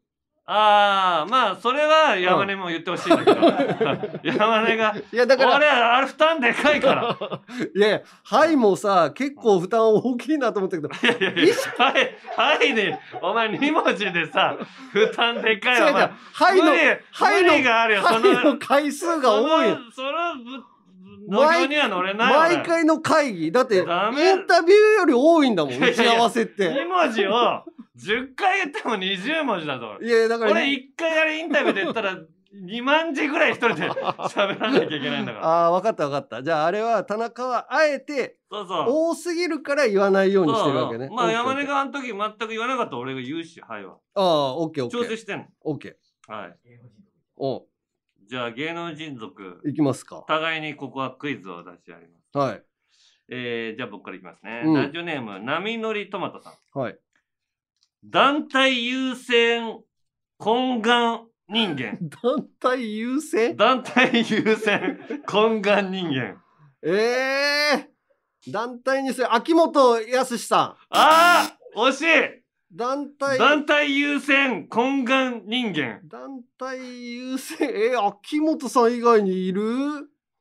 [0.47, 3.41] ああ、まあ、それは山根も言ってほしいんだけど。
[4.23, 7.17] 山根が、いやだから俺、あれ負担でかいから。
[7.75, 14.55] いやいや、はいもさ、結構負担大きいなと思ったけど、いやいやはい、はいで、お前2文字でさ、
[14.91, 16.11] 負担でかいわ。
[16.33, 16.75] はいのは
[17.39, 19.79] いのがあるよ、そはいの、の回数が多いよ。
[19.95, 20.11] その、
[20.43, 20.74] その
[21.27, 23.51] には乗れない毎回の会議。
[23.51, 26.71] だって、インダメタビューより多いんだもん、いやいや打ち合わせって。
[26.71, 27.31] 2文字を
[27.97, 29.97] 10回言っても20文字だぞ。
[30.01, 32.17] いやいやだから俺1回あれインタビューで言ったら
[32.63, 35.45] 2万字ぐらい一人で 喋らなきゃいけないんだから。
[35.45, 36.43] ああ、分かった分かった。
[36.43, 38.85] じゃああれは、田中はあえて、そうそう。
[38.87, 41.09] 多すぎるから言わないようにしてるわけね。
[41.09, 43.97] まあオッケー山根があの時全く言わなかったら俺が言うし、はいは。
[44.15, 45.01] ああ、オッケーオッケー。
[45.01, 45.45] 調整してんの。
[45.61, 46.31] オッケー。
[46.33, 46.57] はい。
[47.37, 47.65] お
[48.27, 50.23] じゃあ芸能人族、いきますか。
[50.27, 52.37] 互いにここはクイズを出し合います。
[52.37, 52.63] はい。
[53.29, 54.63] えー、じゃあ僕からいきますね。
[54.65, 56.79] うんラジオネーム、波乗りトマトさん。
[56.79, 56.97] はい。
[58.03, 59.79] 団体優先
[60.39, 61.97] 懇願人間。
[62.23, 63.55] 団体優先？
[63.55, 66.41] 団体優先懇願人間。
[66.83, 67.89] ええ
[68.51, 70.59] 団体にする、秋元康さん。
[70.61, 72.44] ああ惜しい
[72.75, 76.01] 団体、団体優先懇願人間。
[76.09, 76.77] 団体
[77.13, 79.63] 優先、えー、秋元さん以外にいる？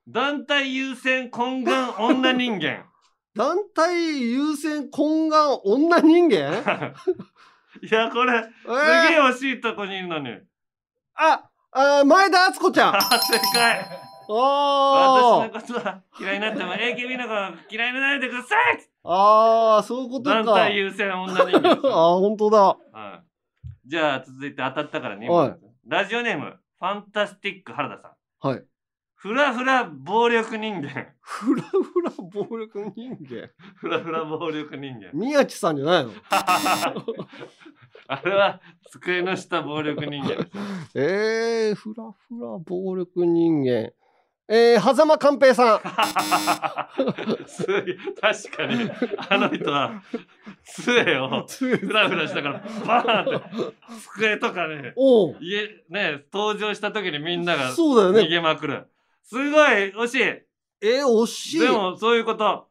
[0.08, 2.86] 団体優先懇願女人間。
[3.36, 6.94] 団体優先懇願女人間？
[7.82, 10.30] いや、これ、すーげえ惜しいとこにいるのに。
[11.14, 12.96] あ、あー前田敦子ちゃん。
[12.96, 13.80] あ、 正解
[14.26, 20.42] あ私のことは嫌いになっても AKB の子は嫌いにならないでくださいああ、そういうことか。
[20.42, 22.58] 団体優先女人間です ああ、本当だ。
[22.92, 23.88] はい。
[23.88, 25.58] じゃあ続いて当たったから2問はい。
[25.86, 28.48] ラジオネーム、ファンタスティック原田さん。
[28.48, 28.64] はい。
[29.14, 31.14] フラフラ暴力人間。
[31.20, 33.50] フラフラ暴力人間？
[33.76, 35.10] フラフラ暴力人間。
[35.14, 36.12] 宮地さんじゃないの？
[38.06, 40.50] あれは机の下暴力人間です。
[40.94, 43.92] えー、フラフラ暴力人間。
[44.46, 45.80] えー、狭間寛平さん。
[47.46, 48.90] すげえ確かに、
[49.28, 50.02] あの人は
[50.64, 53.46] 杖をフラフラしたからバーンって
[54.16, 54.92] 机とかね、
[55.40, 58.86] 家ね、登場した時にみんながそうだよね逃げまくる。
[59.22, 60.20] すごい惜しい。
[60.22, 61.60] えー、惜しい。
[61.60, 62.68] でもそういうこと。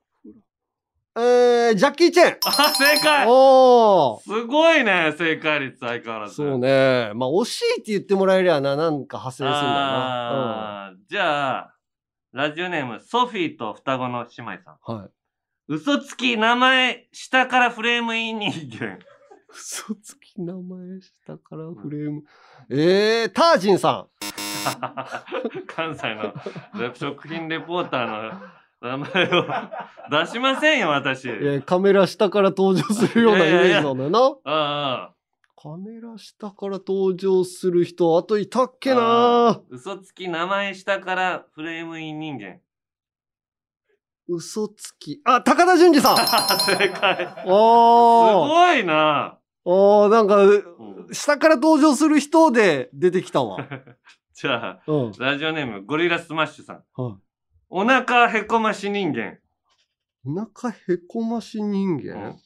[1.16, 2.38] えー、ジャッキー・チェン。
[2.46, 4.22] あ、正解おー。
[4.24, 6.36] すごいね、正解率相変わらず。
[6.36, 7.12] そうね。
[7.14, 10.88] まあ、惜しいって言ってもらえりゃな、なんか派生するんだよな。
[10.88, 11.76] あーじゃあ、
[12.32, 14.78] ラジオネーム、ソフィーと双子の姉妹さん。
[14.88, 14.98] うん。
[15.02, 15.10] はい。
[15.68, 18.98] 嘘つき、名前、下からフレームイン人間。
[19.56, 22.24] 嘘つき名前下からフレーム。
[22.72, 24.08] えー、タージンさ
[25.68, 26.34] 関西の
[26.96, 28.42] 食品レポーターの
[28.84, 29.46] 名前を
[30.12, 31.30] 出しませんよ、私。
[31.30, 31.32] ん。
[31.32, 34.20] えー、カメラ下から登場するようなイメージなんだよな。
[34.20, 35.14] ああ
[35.56, 39.02] カメラ下から登場する人、あといたっけあな
[39.52, 42.60] あ嘘つき、名前下からフレームイン人間。
[44.28, 45.22] 嘘つき。
[45.24, 46.18] あ、高田純次さん。
[46.78, 47.26] 正解。
[47.26, 48.48] すおー。
[48.50, 49.38] ごいな。
[49.64, 53.66] おー、なんか、下から登場する人で出てきたわ。
[54.34, 55.12] じゃあ、うん。
[55.18, 56.84] ラジオネーム、ゴリラスマッシュさん。
[57.02, 57.33] はい。
[57.76, 59.40] お腹へこまし人間。
[60.24, 62.38] お腹へこまし人間、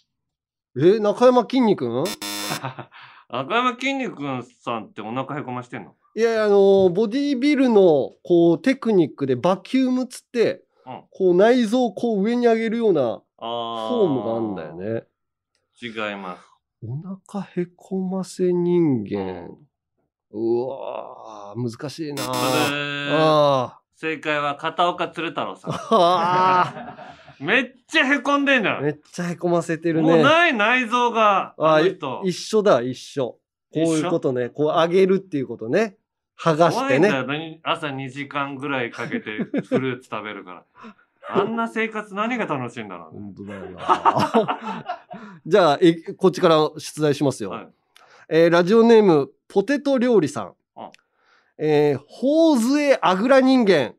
[0.79, 2.05] え、中山きんに君？
[3.27, 4.23] 赤山筋肉
[4.63, 5.95] さんってお腹へこましてんの？
[6.15, 11.03] いやあのーボディービルの、こう、テクニックでバキュームつって、うん。
[11.11, 15.07] こう、内臓をこう上に上げるようなあフォームがあるんだよね。
[15.81, 16.43] 違います。
[16.81, 16.95] お
[17.29, 19.49] 腹へこませ人間。
[20.31, 22.37] うわー、難しいなそれ
[23.11, 25.71] あ正解は片岡鶴太郎さん。
[25.91, 28.79] あめっちゃへこんでんじゃー。
[28.81, 28.83] ん。
[28.83, 30.09] めっちゃへこませてるね。
[30.09, 31.81] もうない内臓が、あ
[32.23, 33.39] 一緒だ、一緒。
[33.73, 34.49] こういうことね。
[34.49, 35.97] こう上げるっていうことね。
[36.39, 37.59] 剥がしてね。
[37.63, 40.63] 朝2時間ぐらいかけて フルーツ食べるから。
[41.29, 43.19] あんな生活何が楽しいんだろうね。
[43.19, 44.99] 本当だよな。
[45.45, 47.49] じゃあ、えこっちから出題しますよ。
[47.49, 47.67] はい
[48.29, 50.53] えーラジオネーム、ポテト料理さん。
[51.59, 53.93] うんえー、ほうずえあぐら人間。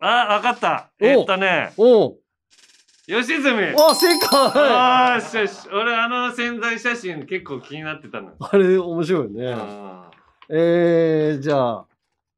[0.00, 0.90] あ、わかった。
[1.00, 2.18] おえっとね、おう
[3.06, 3.74] 吉住。
[3.78, 5.68] あ、正解あーしよし。
[5.72, 8.32] 俺あの潜在写真結構気になってたの。
[8.40, 9.56] あれ、面白いよね。
[10.50, 11.86] えー、じゃあ、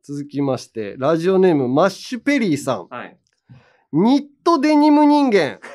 [0.02, 2.88] 続きまして、ラジオネーム、マッシュペリーさん。
[2.88, 3.18] はい。
[3.92, 5.58] ニットデニム人間。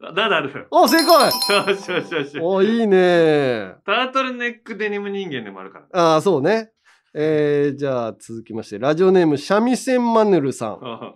[0.00, 0.66] ナダル。
[0.72, 2.38] あ、正解よしよしよし。
[2.40, 6.14] お、いいねタートルネックデニム人間でもあるから。
[6.14, 6.71] ああ、そうね。
[7.14, 11.14] えー、じゃあ続きまして、ラジオネーム、シャミセンマヌルさん。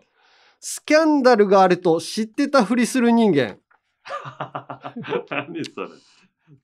[0.61, 3.59] スキャンダルがあると知ってたふりする人間。
[5.31, 5.89] 何それ。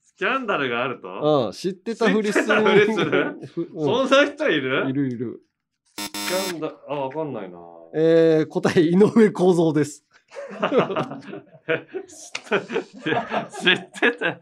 [0.03, 1.47] スキャンダルがあると？
[1.47, 2.47] うん、知ってたふりする。
[2.47, 4.91] そんな人いる？
[4.91, 5.41] いるいる。
[5.97, 7.59] キャンダル、あ、わかんないな。
[7.95, 10.05] えー、答え、井上公造です。
[13.61, 14.41] 知ってた、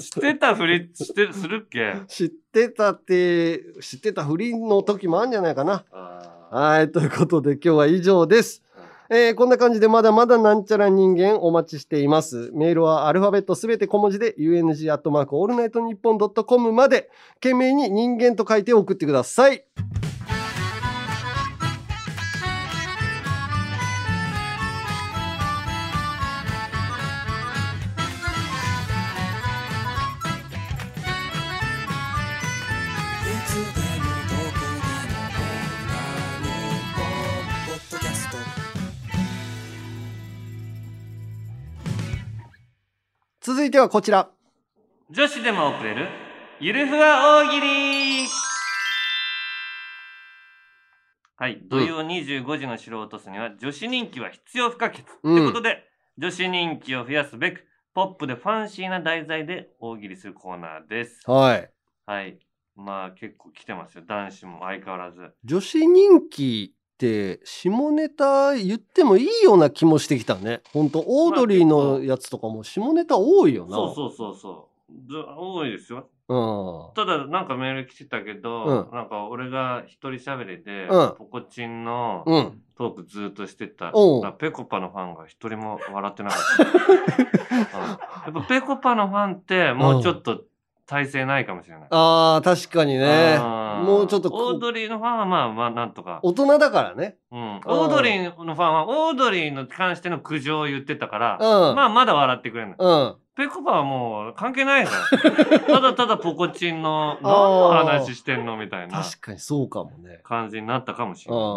[0.00, 2.02] 知ってたふりしてするっけ？
[2.08, 5.84] 知ってたって、知ってたふりの時もあるんじゃないかな。
[6.50, 8.62] はい、ということで今日は以上です。
[9.10, 12.50] えーこんな感じでまだまだなんちゃら人間お待ちしています。
[12.54, 19.64] メールはアルファベットすべて小文字で UNG アットマークオールナイトニッポンドットコムまで件名に人間と書いて送ってください。
[43.44, 44.30] 続いてはこちら。
[45.10, 46.08] 女子でも送れる、
[46.60, 48.26] ゆるふわ大喜利
[51.36, 51.60] はい。
[51.68, 55.04] 土曜25時の城を落とすには、女子人気は必要不可欠。
[55.22, 55.84] うんということで、
[56.16, 61.20] 女子人気を増やすべく、ポップでファンシーな題材で大喜利するコーナーです。
[61.30, 61.70] はい。
[62.06, 62.38] はい。
[62.76, 64.04] まあ結構来てますよ。
[64.06, 65.34] 男子も相変わらず。
[65.44, 70.62] 女子人気って下ネタ言ってもいいような気もしてきたね。
[70.72, 73.76] ほんと、オードリーのやつとかも下ネタ多いよな。
[73.76, 75.10] そうそうそうそう。
[75.10, 76.08] ず多いですよ。
[76.28, 76.94] うん。
[76.94, 86.66] ただなんかメール来てたけど、うんなんか俺が一人喋りで、うんポコチンのうんトークずっとしてた、おうだからペコパのファンが一人も笑ってなかった、
[87.58, 90.44] うんやっぱペコパのファンってもうちょっと
[90.86, 93.38] 体制ないかもしれない、ああ、確かにね。
[93.38, 97.16] もうちょっとこオードリーのファンはまあまあなんとか、大人だからね。
[97.32, 101.76] うん、オードリーのファンはオードリーに関しての苦情を言ってたから、うん。
[101.76, 103.16] まあまだ笑ってくれるの、うん。
[103.36, 104.92] ペコパはもう関係ないか
[105.50, 105.60] ら。
[105.60, 109.02] ただただポコチンの何の話してんのみたいな。
[109.02, 110.20] 確かにそうかもね。
[110.22, 111.54] 感じになったかもしれない、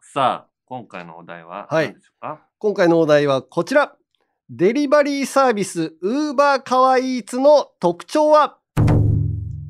[0.00, 3.97] さあ、今回のお題ははい何でしょうか、今回のお題はこちら。
[4.50, 8.56] デリバリーサービス、ウーバーカワイイーツの特徴は？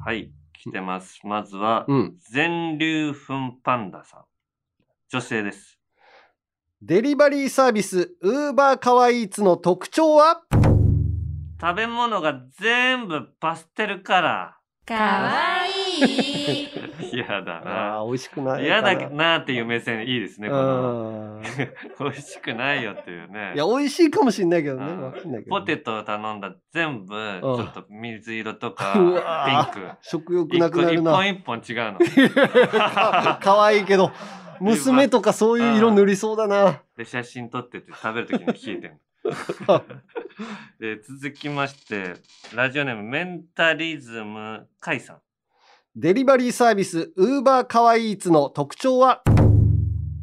[0.05, 1.19] はい、来てます。
[1.25, 4.21] まずは、うん全粒粉パンダさん。
[5.11, 5.81] 女性です。
[6.81, 10.43] デリバリーサービス、ウーバーカワイイーツの特徴は？
[11.61, 16.68] 食べ物が全部パステルカラかわいいー。
[17.13, 18.03] 嫌だな。
[18.05, 18.65] 美味しくない。
[18.65, 20.49] 嫌だなっていう目線いいですね。
[22.01, 23.53] 美味しくないよっていうね。
[23.55, 25.43] いや、美味しいかもしんないけどね。
[25.49, 28.95] ポテトを頼んだ全部、ちょっと水色とか、
[29.73, 29.91] ピンク。
[30.03, 31.99] 食欲なくなるな一本一本違うの。
[32.45, 34.13] かかわいいけど、
[34.61, 36.83] 娘とかそういう色塗りそうだな。
[36.97, 39.01] で、写真撮ってて食べるときに冷えてる
[40.79, 42.15] で続きまして、
[42.55, 45.21] ラジオネームメンタリズムカイさん。
[46.01, 49.21] デリバリーサービス、ウーバーカワイイーツの特徴は？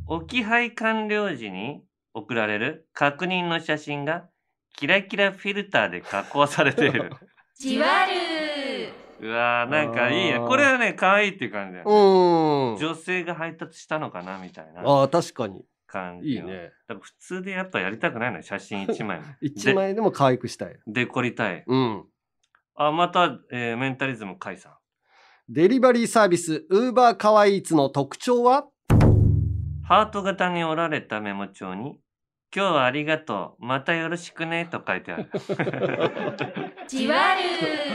[0.08, 4.30] 置き配完了時に送られる確認の写真が
[4.78, 7.12] キラキラフィルターで加工されている。
[7.60, 10.36] じわるうわーなんかいいね。
[10.36, 12.78] あーこれはね、可愛いっていう感じだようね。
[12.80, 15.66] 女性が配達したのかなみたいなああ、確かに。
[15.88, 16.46] 感じの。
[16.48, 16.72] いいね。
[16.88, 19.20] だから普通でやっぱやりたくないのよ、写真一枚。
[19.42, 20.70] 一枚でも可愛くしたい。
[20.70, 21.66] で、デコりたい。
[21.68, 22.06] うん。
[22.76, 24.74] あ、また、えーメンタリズムカイさん。
[25.48, 28.66] デリバリーサービス、ウーバーカワイイーツの特徴は？
[29.84, 32.00] ハート型に折られたメモ帳に、
[32.52, 35.30] 今日はありがとう、またよろしくね、と書いてある。
[36.88, 37.36] じわ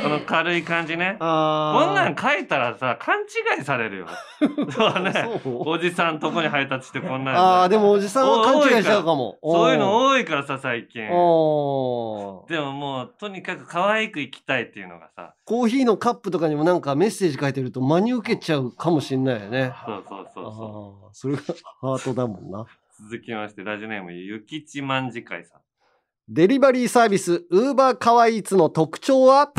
[0.02, 1.16] このる軽い感じね。
[1.20, 4.06] あこんなん書いたらさ、勘違いされるよ。
[4.70, 5.40] そうね。
[5.44, 9.38] おじさんとこに配達してこんなんああ、でもおじさんは勘違いしちゃうかも。
[9.42, 11.02] そういうの多多いからさ、最近。
[11.02, 19.72] でももう、とにかく可愛く生きたいっていうのがさ、コーヒーのカップとかにもなんかメッセージ書いてると真に受けちゃうかもしんないよね。
[19.86, 21.42] そうそうそうそああ、それが
[21.80, 22.60] ハートだもんな。
[22.60, 22.66] う。
[23.08, 25.60] 続きまして、ラジオネーム、ゆきちまんじかいさん。
[26.32, 29.52] デリバリーサービス、ウーバーカワイイーツの特徴は？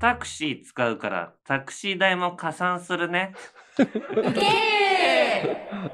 [0.00, 3.34] タクシー使うから、タクシー代も加算するね。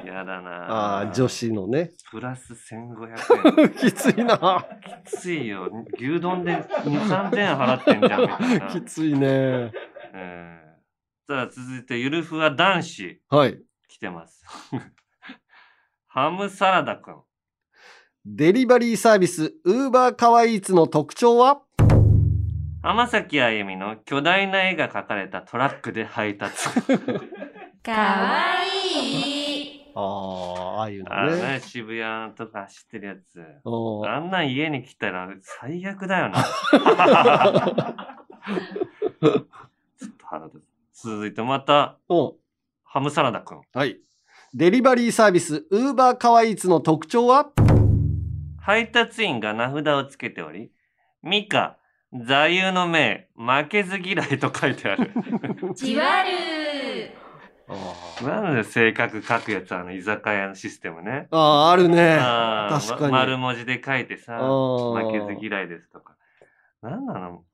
[0.06, 1.90] やだなああ、女子のね。
[2.12, 3.70] プラス1500円。
[3.74, 4.64] きついな。
[5.04, 5.68] きついよ。
[5.98, 7.00] 牛丼で2、
[7.32, 8.70] 3000円払ってんじゃん。
[8.80, 9.72] きついね。
[10.12, 13.20] えー、さあ、続いて、ゆるふわ男子。
[13.28, 13.60] はい。
[13.88, 14.44] 来てます。
[16.06, 17.24] ハムサラダくん。
[18.26, 21.60] デリバリーサービス、ウーバーカワイイーツの特徴は？
[22.82, 26.54] 浜崎あゆみの巨大な絵が描かれたトラックで配達。
[27.84, 31.42] かわいいああ、ああいうあののね。
[31.42, 33.44] ね、渋谷とか走ってるやつ。
[34.08, 36.42] あんなん家に来たら最悪だよな。
[36.42, 40.62] ちょっと腹立
[40.94, 42.36] つ続いてまたお
[42.84, 43.98] ハムサラダくんはい。
[44.54, 47.50] デリバリーサービス、ウーバーカワイーツの特徴は？
[48.64, 50.70] 配達員が名札をつけており
[51.22, 51.76] ミカ
[52.12, 55.10] 座右の銘負けず嫌いと書いてある。
[55.74, 57.10] じわる
[58.22, 61.28] なんで性格書くやつあの居酒屋のシステムね。
[61.30, 62.18] ああ、あるね。
[62.18, 63.12] 確かに。
[63.12, 66.14] ま丸文字で書いてさ負けず嫌いですとか。
[66.82, 67.44] なんなの？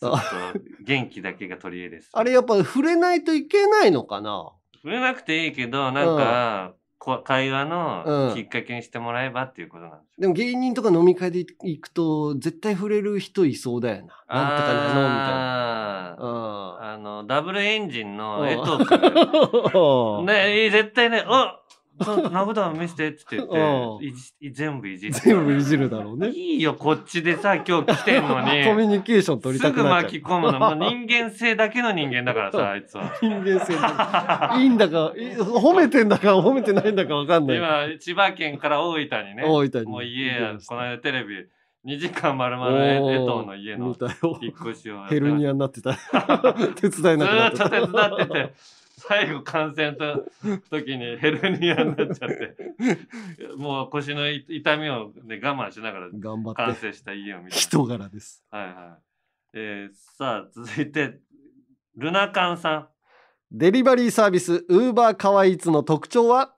[0.00, 0.20] ちょっ
[0.54, 2.10] と元気だけが取り柄です。
[2.12, 4.52] あれやっぱ触れないといけないのかな？
[4.76, 6.79] 触れなくていいけどなんか、こ
[7.24, 7.68] 会話うん。
[7.70, 14.02] のきっかけにしてもらえばっていうことなんですでも芸人とか飲み会で行くと絶対触れる人いそうだよな。
[14.02, 16.16] なんとかなのみたいな。
[16.18, 21.59] あーあのダブルエンジンの うん江藤君ねえ絶対ねあそう
[22.00, 23.48] 名札見せてって言っ
[23.98, 24.06] て
[24.40, 26.30] い全部いじって全部いじるだろうね。
[26.30, 28.64] いいよこっちでさ今日来てんのに。
[28.64, 30.12] コミュニケーション取りたすぐくなっちゃう。
[30.12, 30.58] 巻き込むの。
[30.58, 33.12] もう人間性だけの人間だからさ あいつは。
[33.20, 37.56] 人間性だいいんだか、い褒めてんだか褒めてないんだかわかんない。
[37.58, 39.90] 今千葉県から大分にね大分に。
[39.90, 41.46] もう家やこの間テレビ
[41.86, 43.96] 2時間丸々江藤の家の
[44.42, 45.94] 引っ越しをヘルニアになってた。
[46.76, 47.68] 手伝えなくなってた。
[47.70, 48.54] ずーっと手伝ってて、
[49.08, 50.26] 最後感染と
[50.70, 52.56] 時にヘルニアになっちゃって、
[53.56, 57.56] もう腰の痛みを、ね、我慢しながら頑張って完成した家を見て。
[57.56, 58.44] 人柄です。
[58.50, 58.74] はいはい。
[59.54, 61.18] えー、さあ、続いて、
[61.96, 62.88] ルナカンさん。
[63.50, 66.54] デリバリーサービス、ウーバーカワイーツの特徴は？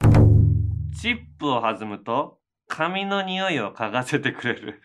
[1.01, 2.39] チップを弾むと、
[2.69, 4.83] 髪の匂いを嗅がせてくれる。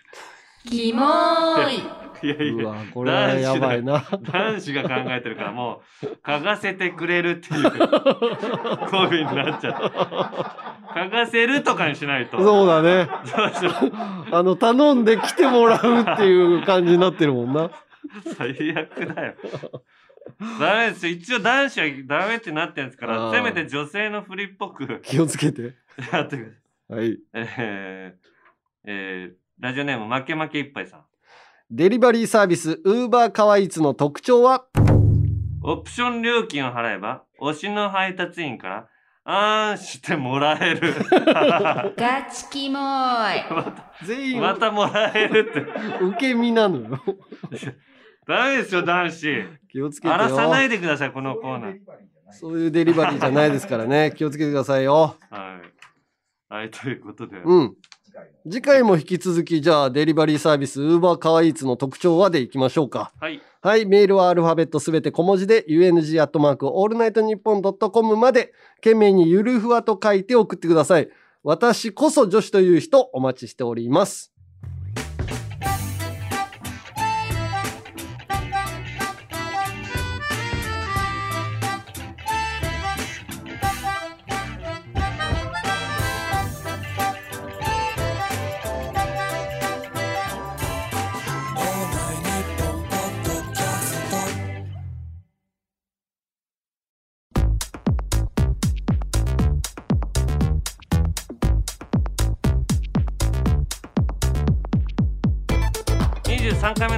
[0.70, 4.04] キモーいいやいうやわ、これはやばいな。
[4.32, 7.64] 男子が考えてるからもう嗅がせてくれるっていう
[8.92, 9.98] 語尾になっちゃって
[11.00, 13.08] 嗅がせるとかにしないとそうだね。
[13.26, 13.92] そうそう
[14.32, 17.70] あの、頼んで来てもらうっていう感じになってるもんな。
[18.38, 19.34] 最悪だよ
[20.60, 25.74] ダメですよ一応男子はダメってなってるんですからせめて女性の振りっぽく気をつけて。
[26.12, 26.58] やってく
[26.90, 27.18] ださいはい。
[27.34, 28.28] えー
[28.86, 31.02] えーラジオネーム負け負けいっぱいさん
[31.70, 34.66] デリバリーサービス、ウーバーカワイーツの特徴は？
[35.62, 38.88] オプション料金を払えば推しの配達員から
[39.26, 40.94] あーんしてもらえる
[41.98, 43.44] ガチキモーい
[44.08, 47.02] 全員またもらえるって受け身なのよ。
[48.26, 50.14] ダメですよ男子気をつけてよ。
[50.14, 51.78] 荒らさないでくださいこのコーナー
[52.32, 54.14] そういうデリバリーじゃないですからね。
[54.16, 55.18] 気をつけてくださいよ。
[55.30, 55.60] は
[56.50, 57.76] いはいということで、うん。
[58.50, 63.12] 次回も引き続き、じゃあ、デリバリーサービス、ウーバーカワイーツの特徴はでいきましょうか。
[63.20, 71.10] はいはい、メールはアルファベットすべて小文字で、UNG アットマークオールナイトニッポンドットコムまで、件名にゆるふわと書いて送ってください。
[71.44, 74.32] 私こそ女子という人、お待ちしております。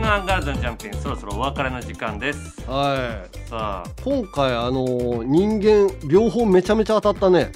[0.09, 2.67] アンガールズのジャンピンそろそろお別れの時間です。
[2.67, 3.47] はい。
[3.47, 7.51] さ今回、あのー人間、両方めちゃめちゃ当たったね。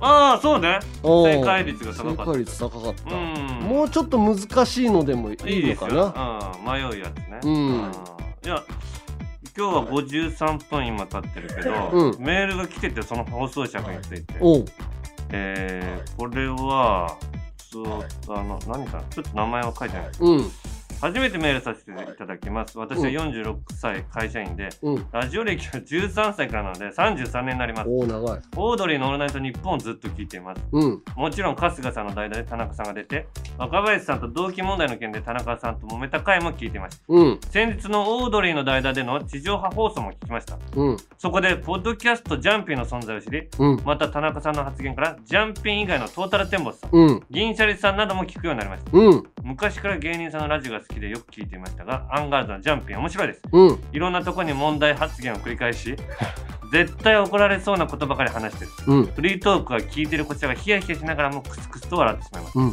[0.00, 0.80] あああそうね。
[1.04, 2.24] 正解率が高かった。
[2.24, 3.14] 正解率高かった。
[3.14, 3.24] うん。
[3.60, 5.36] もうちょっと難しいのでもいい
[5.68, 6.52] のかよ、な。
[6.56, 7.92] うん、迷うやつね、うん。
[8.44, 8.64] いや
[9.56, 12.18] 今日は53分今経ってるけど、うん。
[12.18, 14.34] メールが来ててその放送尺について。
[14.40, 14.64] おう。
[15.30, 17.16] えー、これは
[17.56, 17.86] そう
[18.28, 19.04] あの何かな？
[19.10, 20.10] ちょっと名前は書いてない。
[20.18, 20.50] うん。
[21.00, 25.06] 初めてメールさせていただきます私は46歳会社員で、うん。
[25.12, 28.40] ラジオ歴は13歳からなので33年になりますおお長い。
[28.56, 31.02] オードリーの「オールナイトニッポン」をずっと聞いていますうん。
[31.14, 33.28] もちろん春日さんの代打で田中さんが出て
[33.58, 37.40] 若林さんと同期問題の件で田中さんと揉めた回も聞いていましたうん。
[37.50, 40.96] 先日のオードリーの代打での地上波放送も聞きましたうん。
[41.18, 43.82] そこでポッドキャストジャンピンの存在を知りうん。
[43.84, 47.22] また田中さんの発言からジャンピン以外のトータルテンボスさんうん。
[47.30, 49.24] 銀シャリさんなども聞くようになりましたうん。
[49.46, 53.78] 昔から芸人さんのラジオが好きでよく聞いていましたがアンガールズのジャンピン面白いですうん。
[53.92, 55.94] いろんなとこに問題発言を繰り返し
[56.72, 59.06] 絶対怒られそうなことばかり話してるうん。
[59.06, 62.72] フリートークは聞いてるこちらがヒヤヒヤしながらもクスクスと笑ってしまいますうん。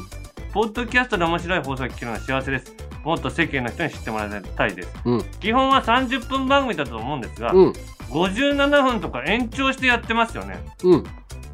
[0.52, 5.24] ポッドキャストで面白い放送が聞けるのは幸せですもっと世間の人に知ってもらいたいですうん。
[5.40, 7.74] 基本は30分番組だと思うんですが、うん。
[8.10, 11.04] 57分とか延長してやってますよねうん。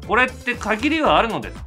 [0.08, 1.64] これって限りはあるのです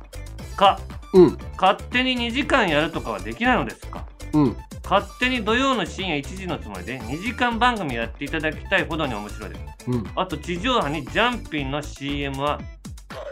[0.58, 0.80] か？
[1.14, 1.38] うん。
[1.60, 4.06] 勝手に2時間やるとかはできないのですか？
[4.34, 4.58] うん。
[4.84, 9.62] 勝手に土曜の深夜1時のつもりで2時間番組やっていただきたいほどに面白いです。
[9.92, 10.10] うん。
[10.16, 12.60] あと地上波にジャンピンの CM は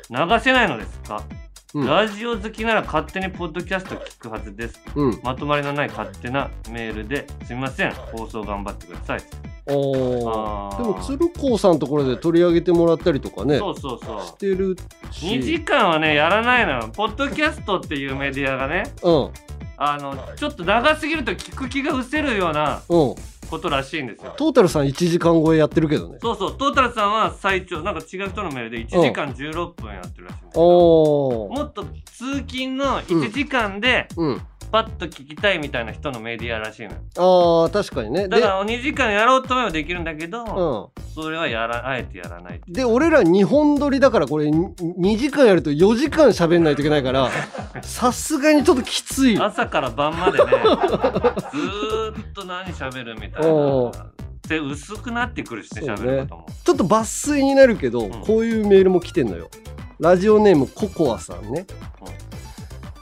[0.10, 1.24] 流せないのですか、
[1.74, 1.88] うん。
[1.88, 4.80] ラジオ好きなら勝手にポッドキャスト聞くはずです。
[4.96, 5.20] うん。
[5.24, 7.92] まとまりのない勝手なメールですみません。
[7.92, 9.22] 放送頑張ってください。
[9.68, 13.58] おでも鶴光さんのところで取り上げてもらったりとかね。
[13.58, 14.22] そうそうそう。
[14.22, 14.76] してる
[15.12, 15.28] し。
[15.28, 16.90] 2時間はねやらないのよ。
[16.94, 19.30] ポッドキャストっていうメディアがねうん。
[19.84, 23.16] あのちょっと長すぎると聞く気が失せるようなうん
[23.52, 24.34] ことらしいんですよ。
[24.38, 26.18] トータルさん1時間超えやってるけどね。
[26.22, 26.58] そうそう。
[26.58, 31.58] トータルさんは最長なんか違う人のメールで1時間16分やってるらしいんですよおー。
[31.58, 34.42] もっと通勤の1時間でうん
[34.72, 36.98] パッと聞きたいみたいな人のメディアらしいのよ。
[37.18, 38.30] あー確かにね。
[38.30, 41.04] でだから2時間やろうと思えばできるんだけど、うん。
[41.14, 47.30] それはやらあえてやらないで俺ら2本撮りだからこれ2時間やると4時間喋んないといけないから
[47.84, 49.38] さすがにちょっときつい。
[49.38, 54.06] 朝から晩までねずーっと何喋るみたいおな
[54.48, 56.46] で薄くなってくるしね喋るねことも。
[56.64, 59.50] ちょっと抜粋になるけど、こういうメールも来てんのよ。
[60.00, 61.66] ラジオネームココアさんね、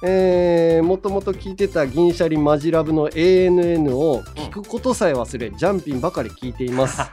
[0.02, 7.02] えー、もともと聞いてた銀シャリマジラブの ANN を聞くことさえ忘れ、ジャンピンばかり聞いています。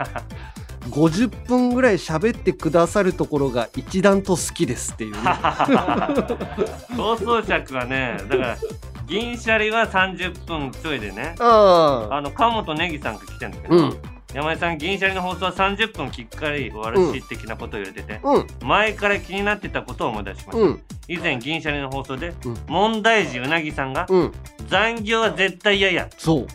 [0.91, 5.19] 50分ぐらい喋ってくださるところが一段と好きですっていうね。
[6.97, 8.57] 放送尺はねだから
[9.09, 11.35] 銀シャリは30分ちょいでね。
[11.41, 18.47] ああの川本ネギさんが来てんだけど、うん山井さん銀シャリの放送は30分きっかり終わるし、的なことを言われてて、うん。
[18.67, 20.83] 前から気になってたことを思い出しました、うん。
[21.09, 22.57] 以前銀シャリの放送で、うん。
[22.67, 24.33] 問題児うなぎさんが、うん。
[24.69, 26.09] 残業は絶対嫌や。
[26.19, 26.47] そう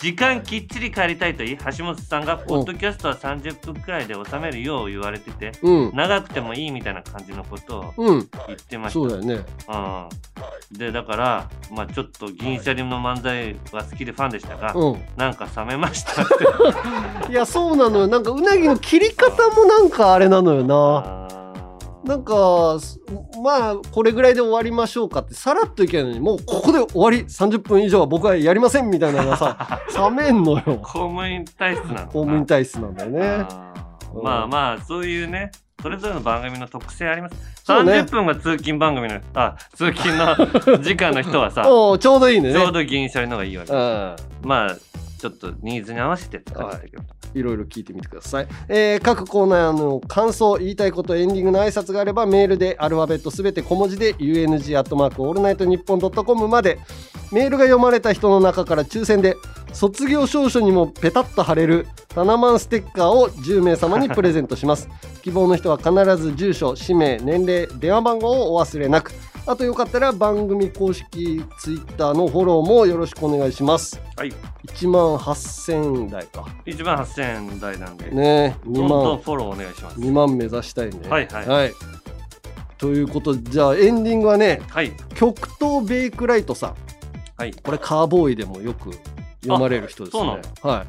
[0.00, 5.94] 時間きっちり帰りたいと言い橋本さんがポッドキャストは30分くらいで収めるよう言われてて、うん。
[5.94, 8.30] 長くてもいいみたいな感じのことをうん。
[8.46, 9.44] 言ってました、そうだよね。
[10.72, 15.02] うん、でだからまあちょっと銀シャリの漫才は好きでファンでしたが、うん。
[15.18, 16.26] なんか冷めましたっ
[17.26, 17.28] て。
[17.30, 18.06] いやそうなのよ。
[18.06, 21.39] なんかうなぎの切り方もなんかあれなのよな
[22.04, 22.98] なんかす
[23.42, 30.62] まあこれぐらいで終わりましょうかってさらっといけないのにもうここで終わり30分以上は僕はやりませんみたいなのがさ 冷めんのよ。
[30.64, 33.46] 公務員体質なの公務員体質なんだよね。
[34.22, 35.50] まあまあそういうね
[35.82, 37.36] それぞれの番組の特性あります。
[37.64, 37.92] そうね。
[38.00, 40.36] 30分が通勤番組のあ通勤の
[40.82, 42.52] 時間の人はさちょうどいいね。
[42.52, 44.16] ちょうど銀シャリの方がいいわけうん。
[44.42, 44.76] まあ
[45.20, 47.02] ちょっとニーズに合わせて使ってたけど、
[47.34, 56.78] いろいろ聞いてみてください、えー各コーナーの感想言いたいことエンディングの挨拶があればメールでアルファベットすべて小文字で UNG アットマークオールナイトニッポンドットコムまで。
[57.32, 59.36] メールが読まれた人の中から抽選で
[59.72, 64.88] 卒業証書にもペタッと貼れるタナマンステッカーを10名様にプレゼントします。
[65.22, 69.12] 希望の人は必ず住所氏名年齢電話番号をお忘れなく。
[69.50, 74.00] あとよかったら番組公式ツイッターのフォローもよろしくお願いします。
[74.16, 74.32] はい。
[74.68, 76.46] 1万8000台か。
[76.66, 78.12] 1万8000円台なんで。
[78.12, 79.98] ね2どんどん万フォローお願いします。
[79.98, 81.00] 2万目指したいね。
[81.08, 81.72] はいはい。
[82.78, 84.92] ということでじゃあエンディングはね、はい。
[85.16, 86.74] 極東ベイクライトさん。
[87.36, 87.52] はい。
[87.52, 88.92] これカーボーイでもよく
[89.42, 90.22] 読まれる人ですね。
[90.22, 90.86] あそうなはい。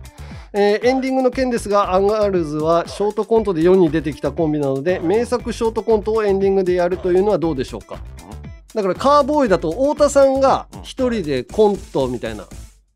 [0.53, 7.97] えーエンディングの件ですがアンガールズはショートコントで世に出てきたコンビなので名作ショートコントをエンディングでやるというのはどうでしょうか？
[8.74, 12.45] だからカーボーイだと太田さんが一人でコントみたいな、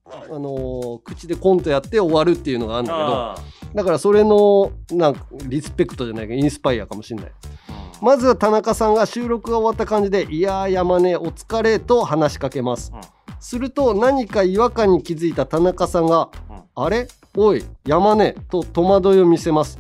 [0.06, 3.36] あのー口でコントやって終わるっていうのがあるんだけどあ
[3.74, 7.32] だからそれのなんかリスペクトじゃないけどインスパイアかもしれない。
[8.02, 12.92] まずは田中さんが収録が終わった感じで「いやー山根お疲れ」と話しかけます。
[13.40, 16.30] すると何か違和感に気づいた田中さんが
[16.76, 17.08] 「あれ？
[17.38, 19.80] おい山根」と戸惑いを見せます。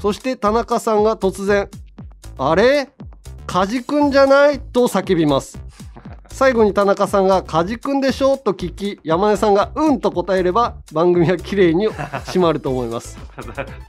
[0.00, 1.68] そして田中さんが突然
[2.38, 2.90] 「あれ？
[3.52, 5.58] 梶くんじゃない?」と叫びます。
[6.28, 13.18] 最後に田中さんが「梶くんでしょ?」と聞き山根さんが「うん」と答えれば番組は綺麗に締まると思います。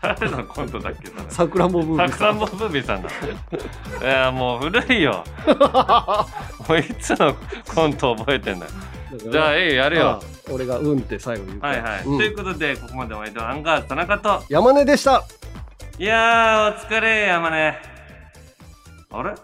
[0.01, 1.11] 誰のコントだっけ？
[1.29, 2.39] さくらんぼブービーさくらん。
[2.39, 3.09] ぼブービーさんだ。
[3.09, 5.23] いやもう古いよ。
[6.67, 7.35] もういつの
[7.75, 8.71] コント覚えてんだよ。
[9.31, 10.07] じゃあええやるよ。
[10.07, 10.19] ああ
[10.51, 12.17] 俺が「うん」って最後言うはいはい、うん。
[12.17, 14.43] ということでここまでお相手はアンガールズ田中と。
[14.49, 15.23] 山根でした。
[15.99, 17.77] いやーお疲れ山根。
[19.13, 19.35] あれ？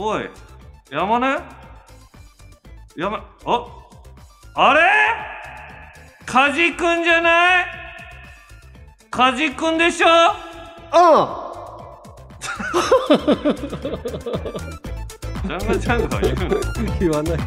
[0.00, 0.30] おい
[0.92, 1.26] 山根？
[2.96, 3.66] 山あ
[4.54, 4.80] あれ？
[6.24, 7.66] 梶くんじゃない？
[9.10, 10.06] 梶くんでしょ？
[10.92, 11.44] あ
[15.42, 16.60] ジャンガジャンガは言うの？
[17.00, 17.38] 言わない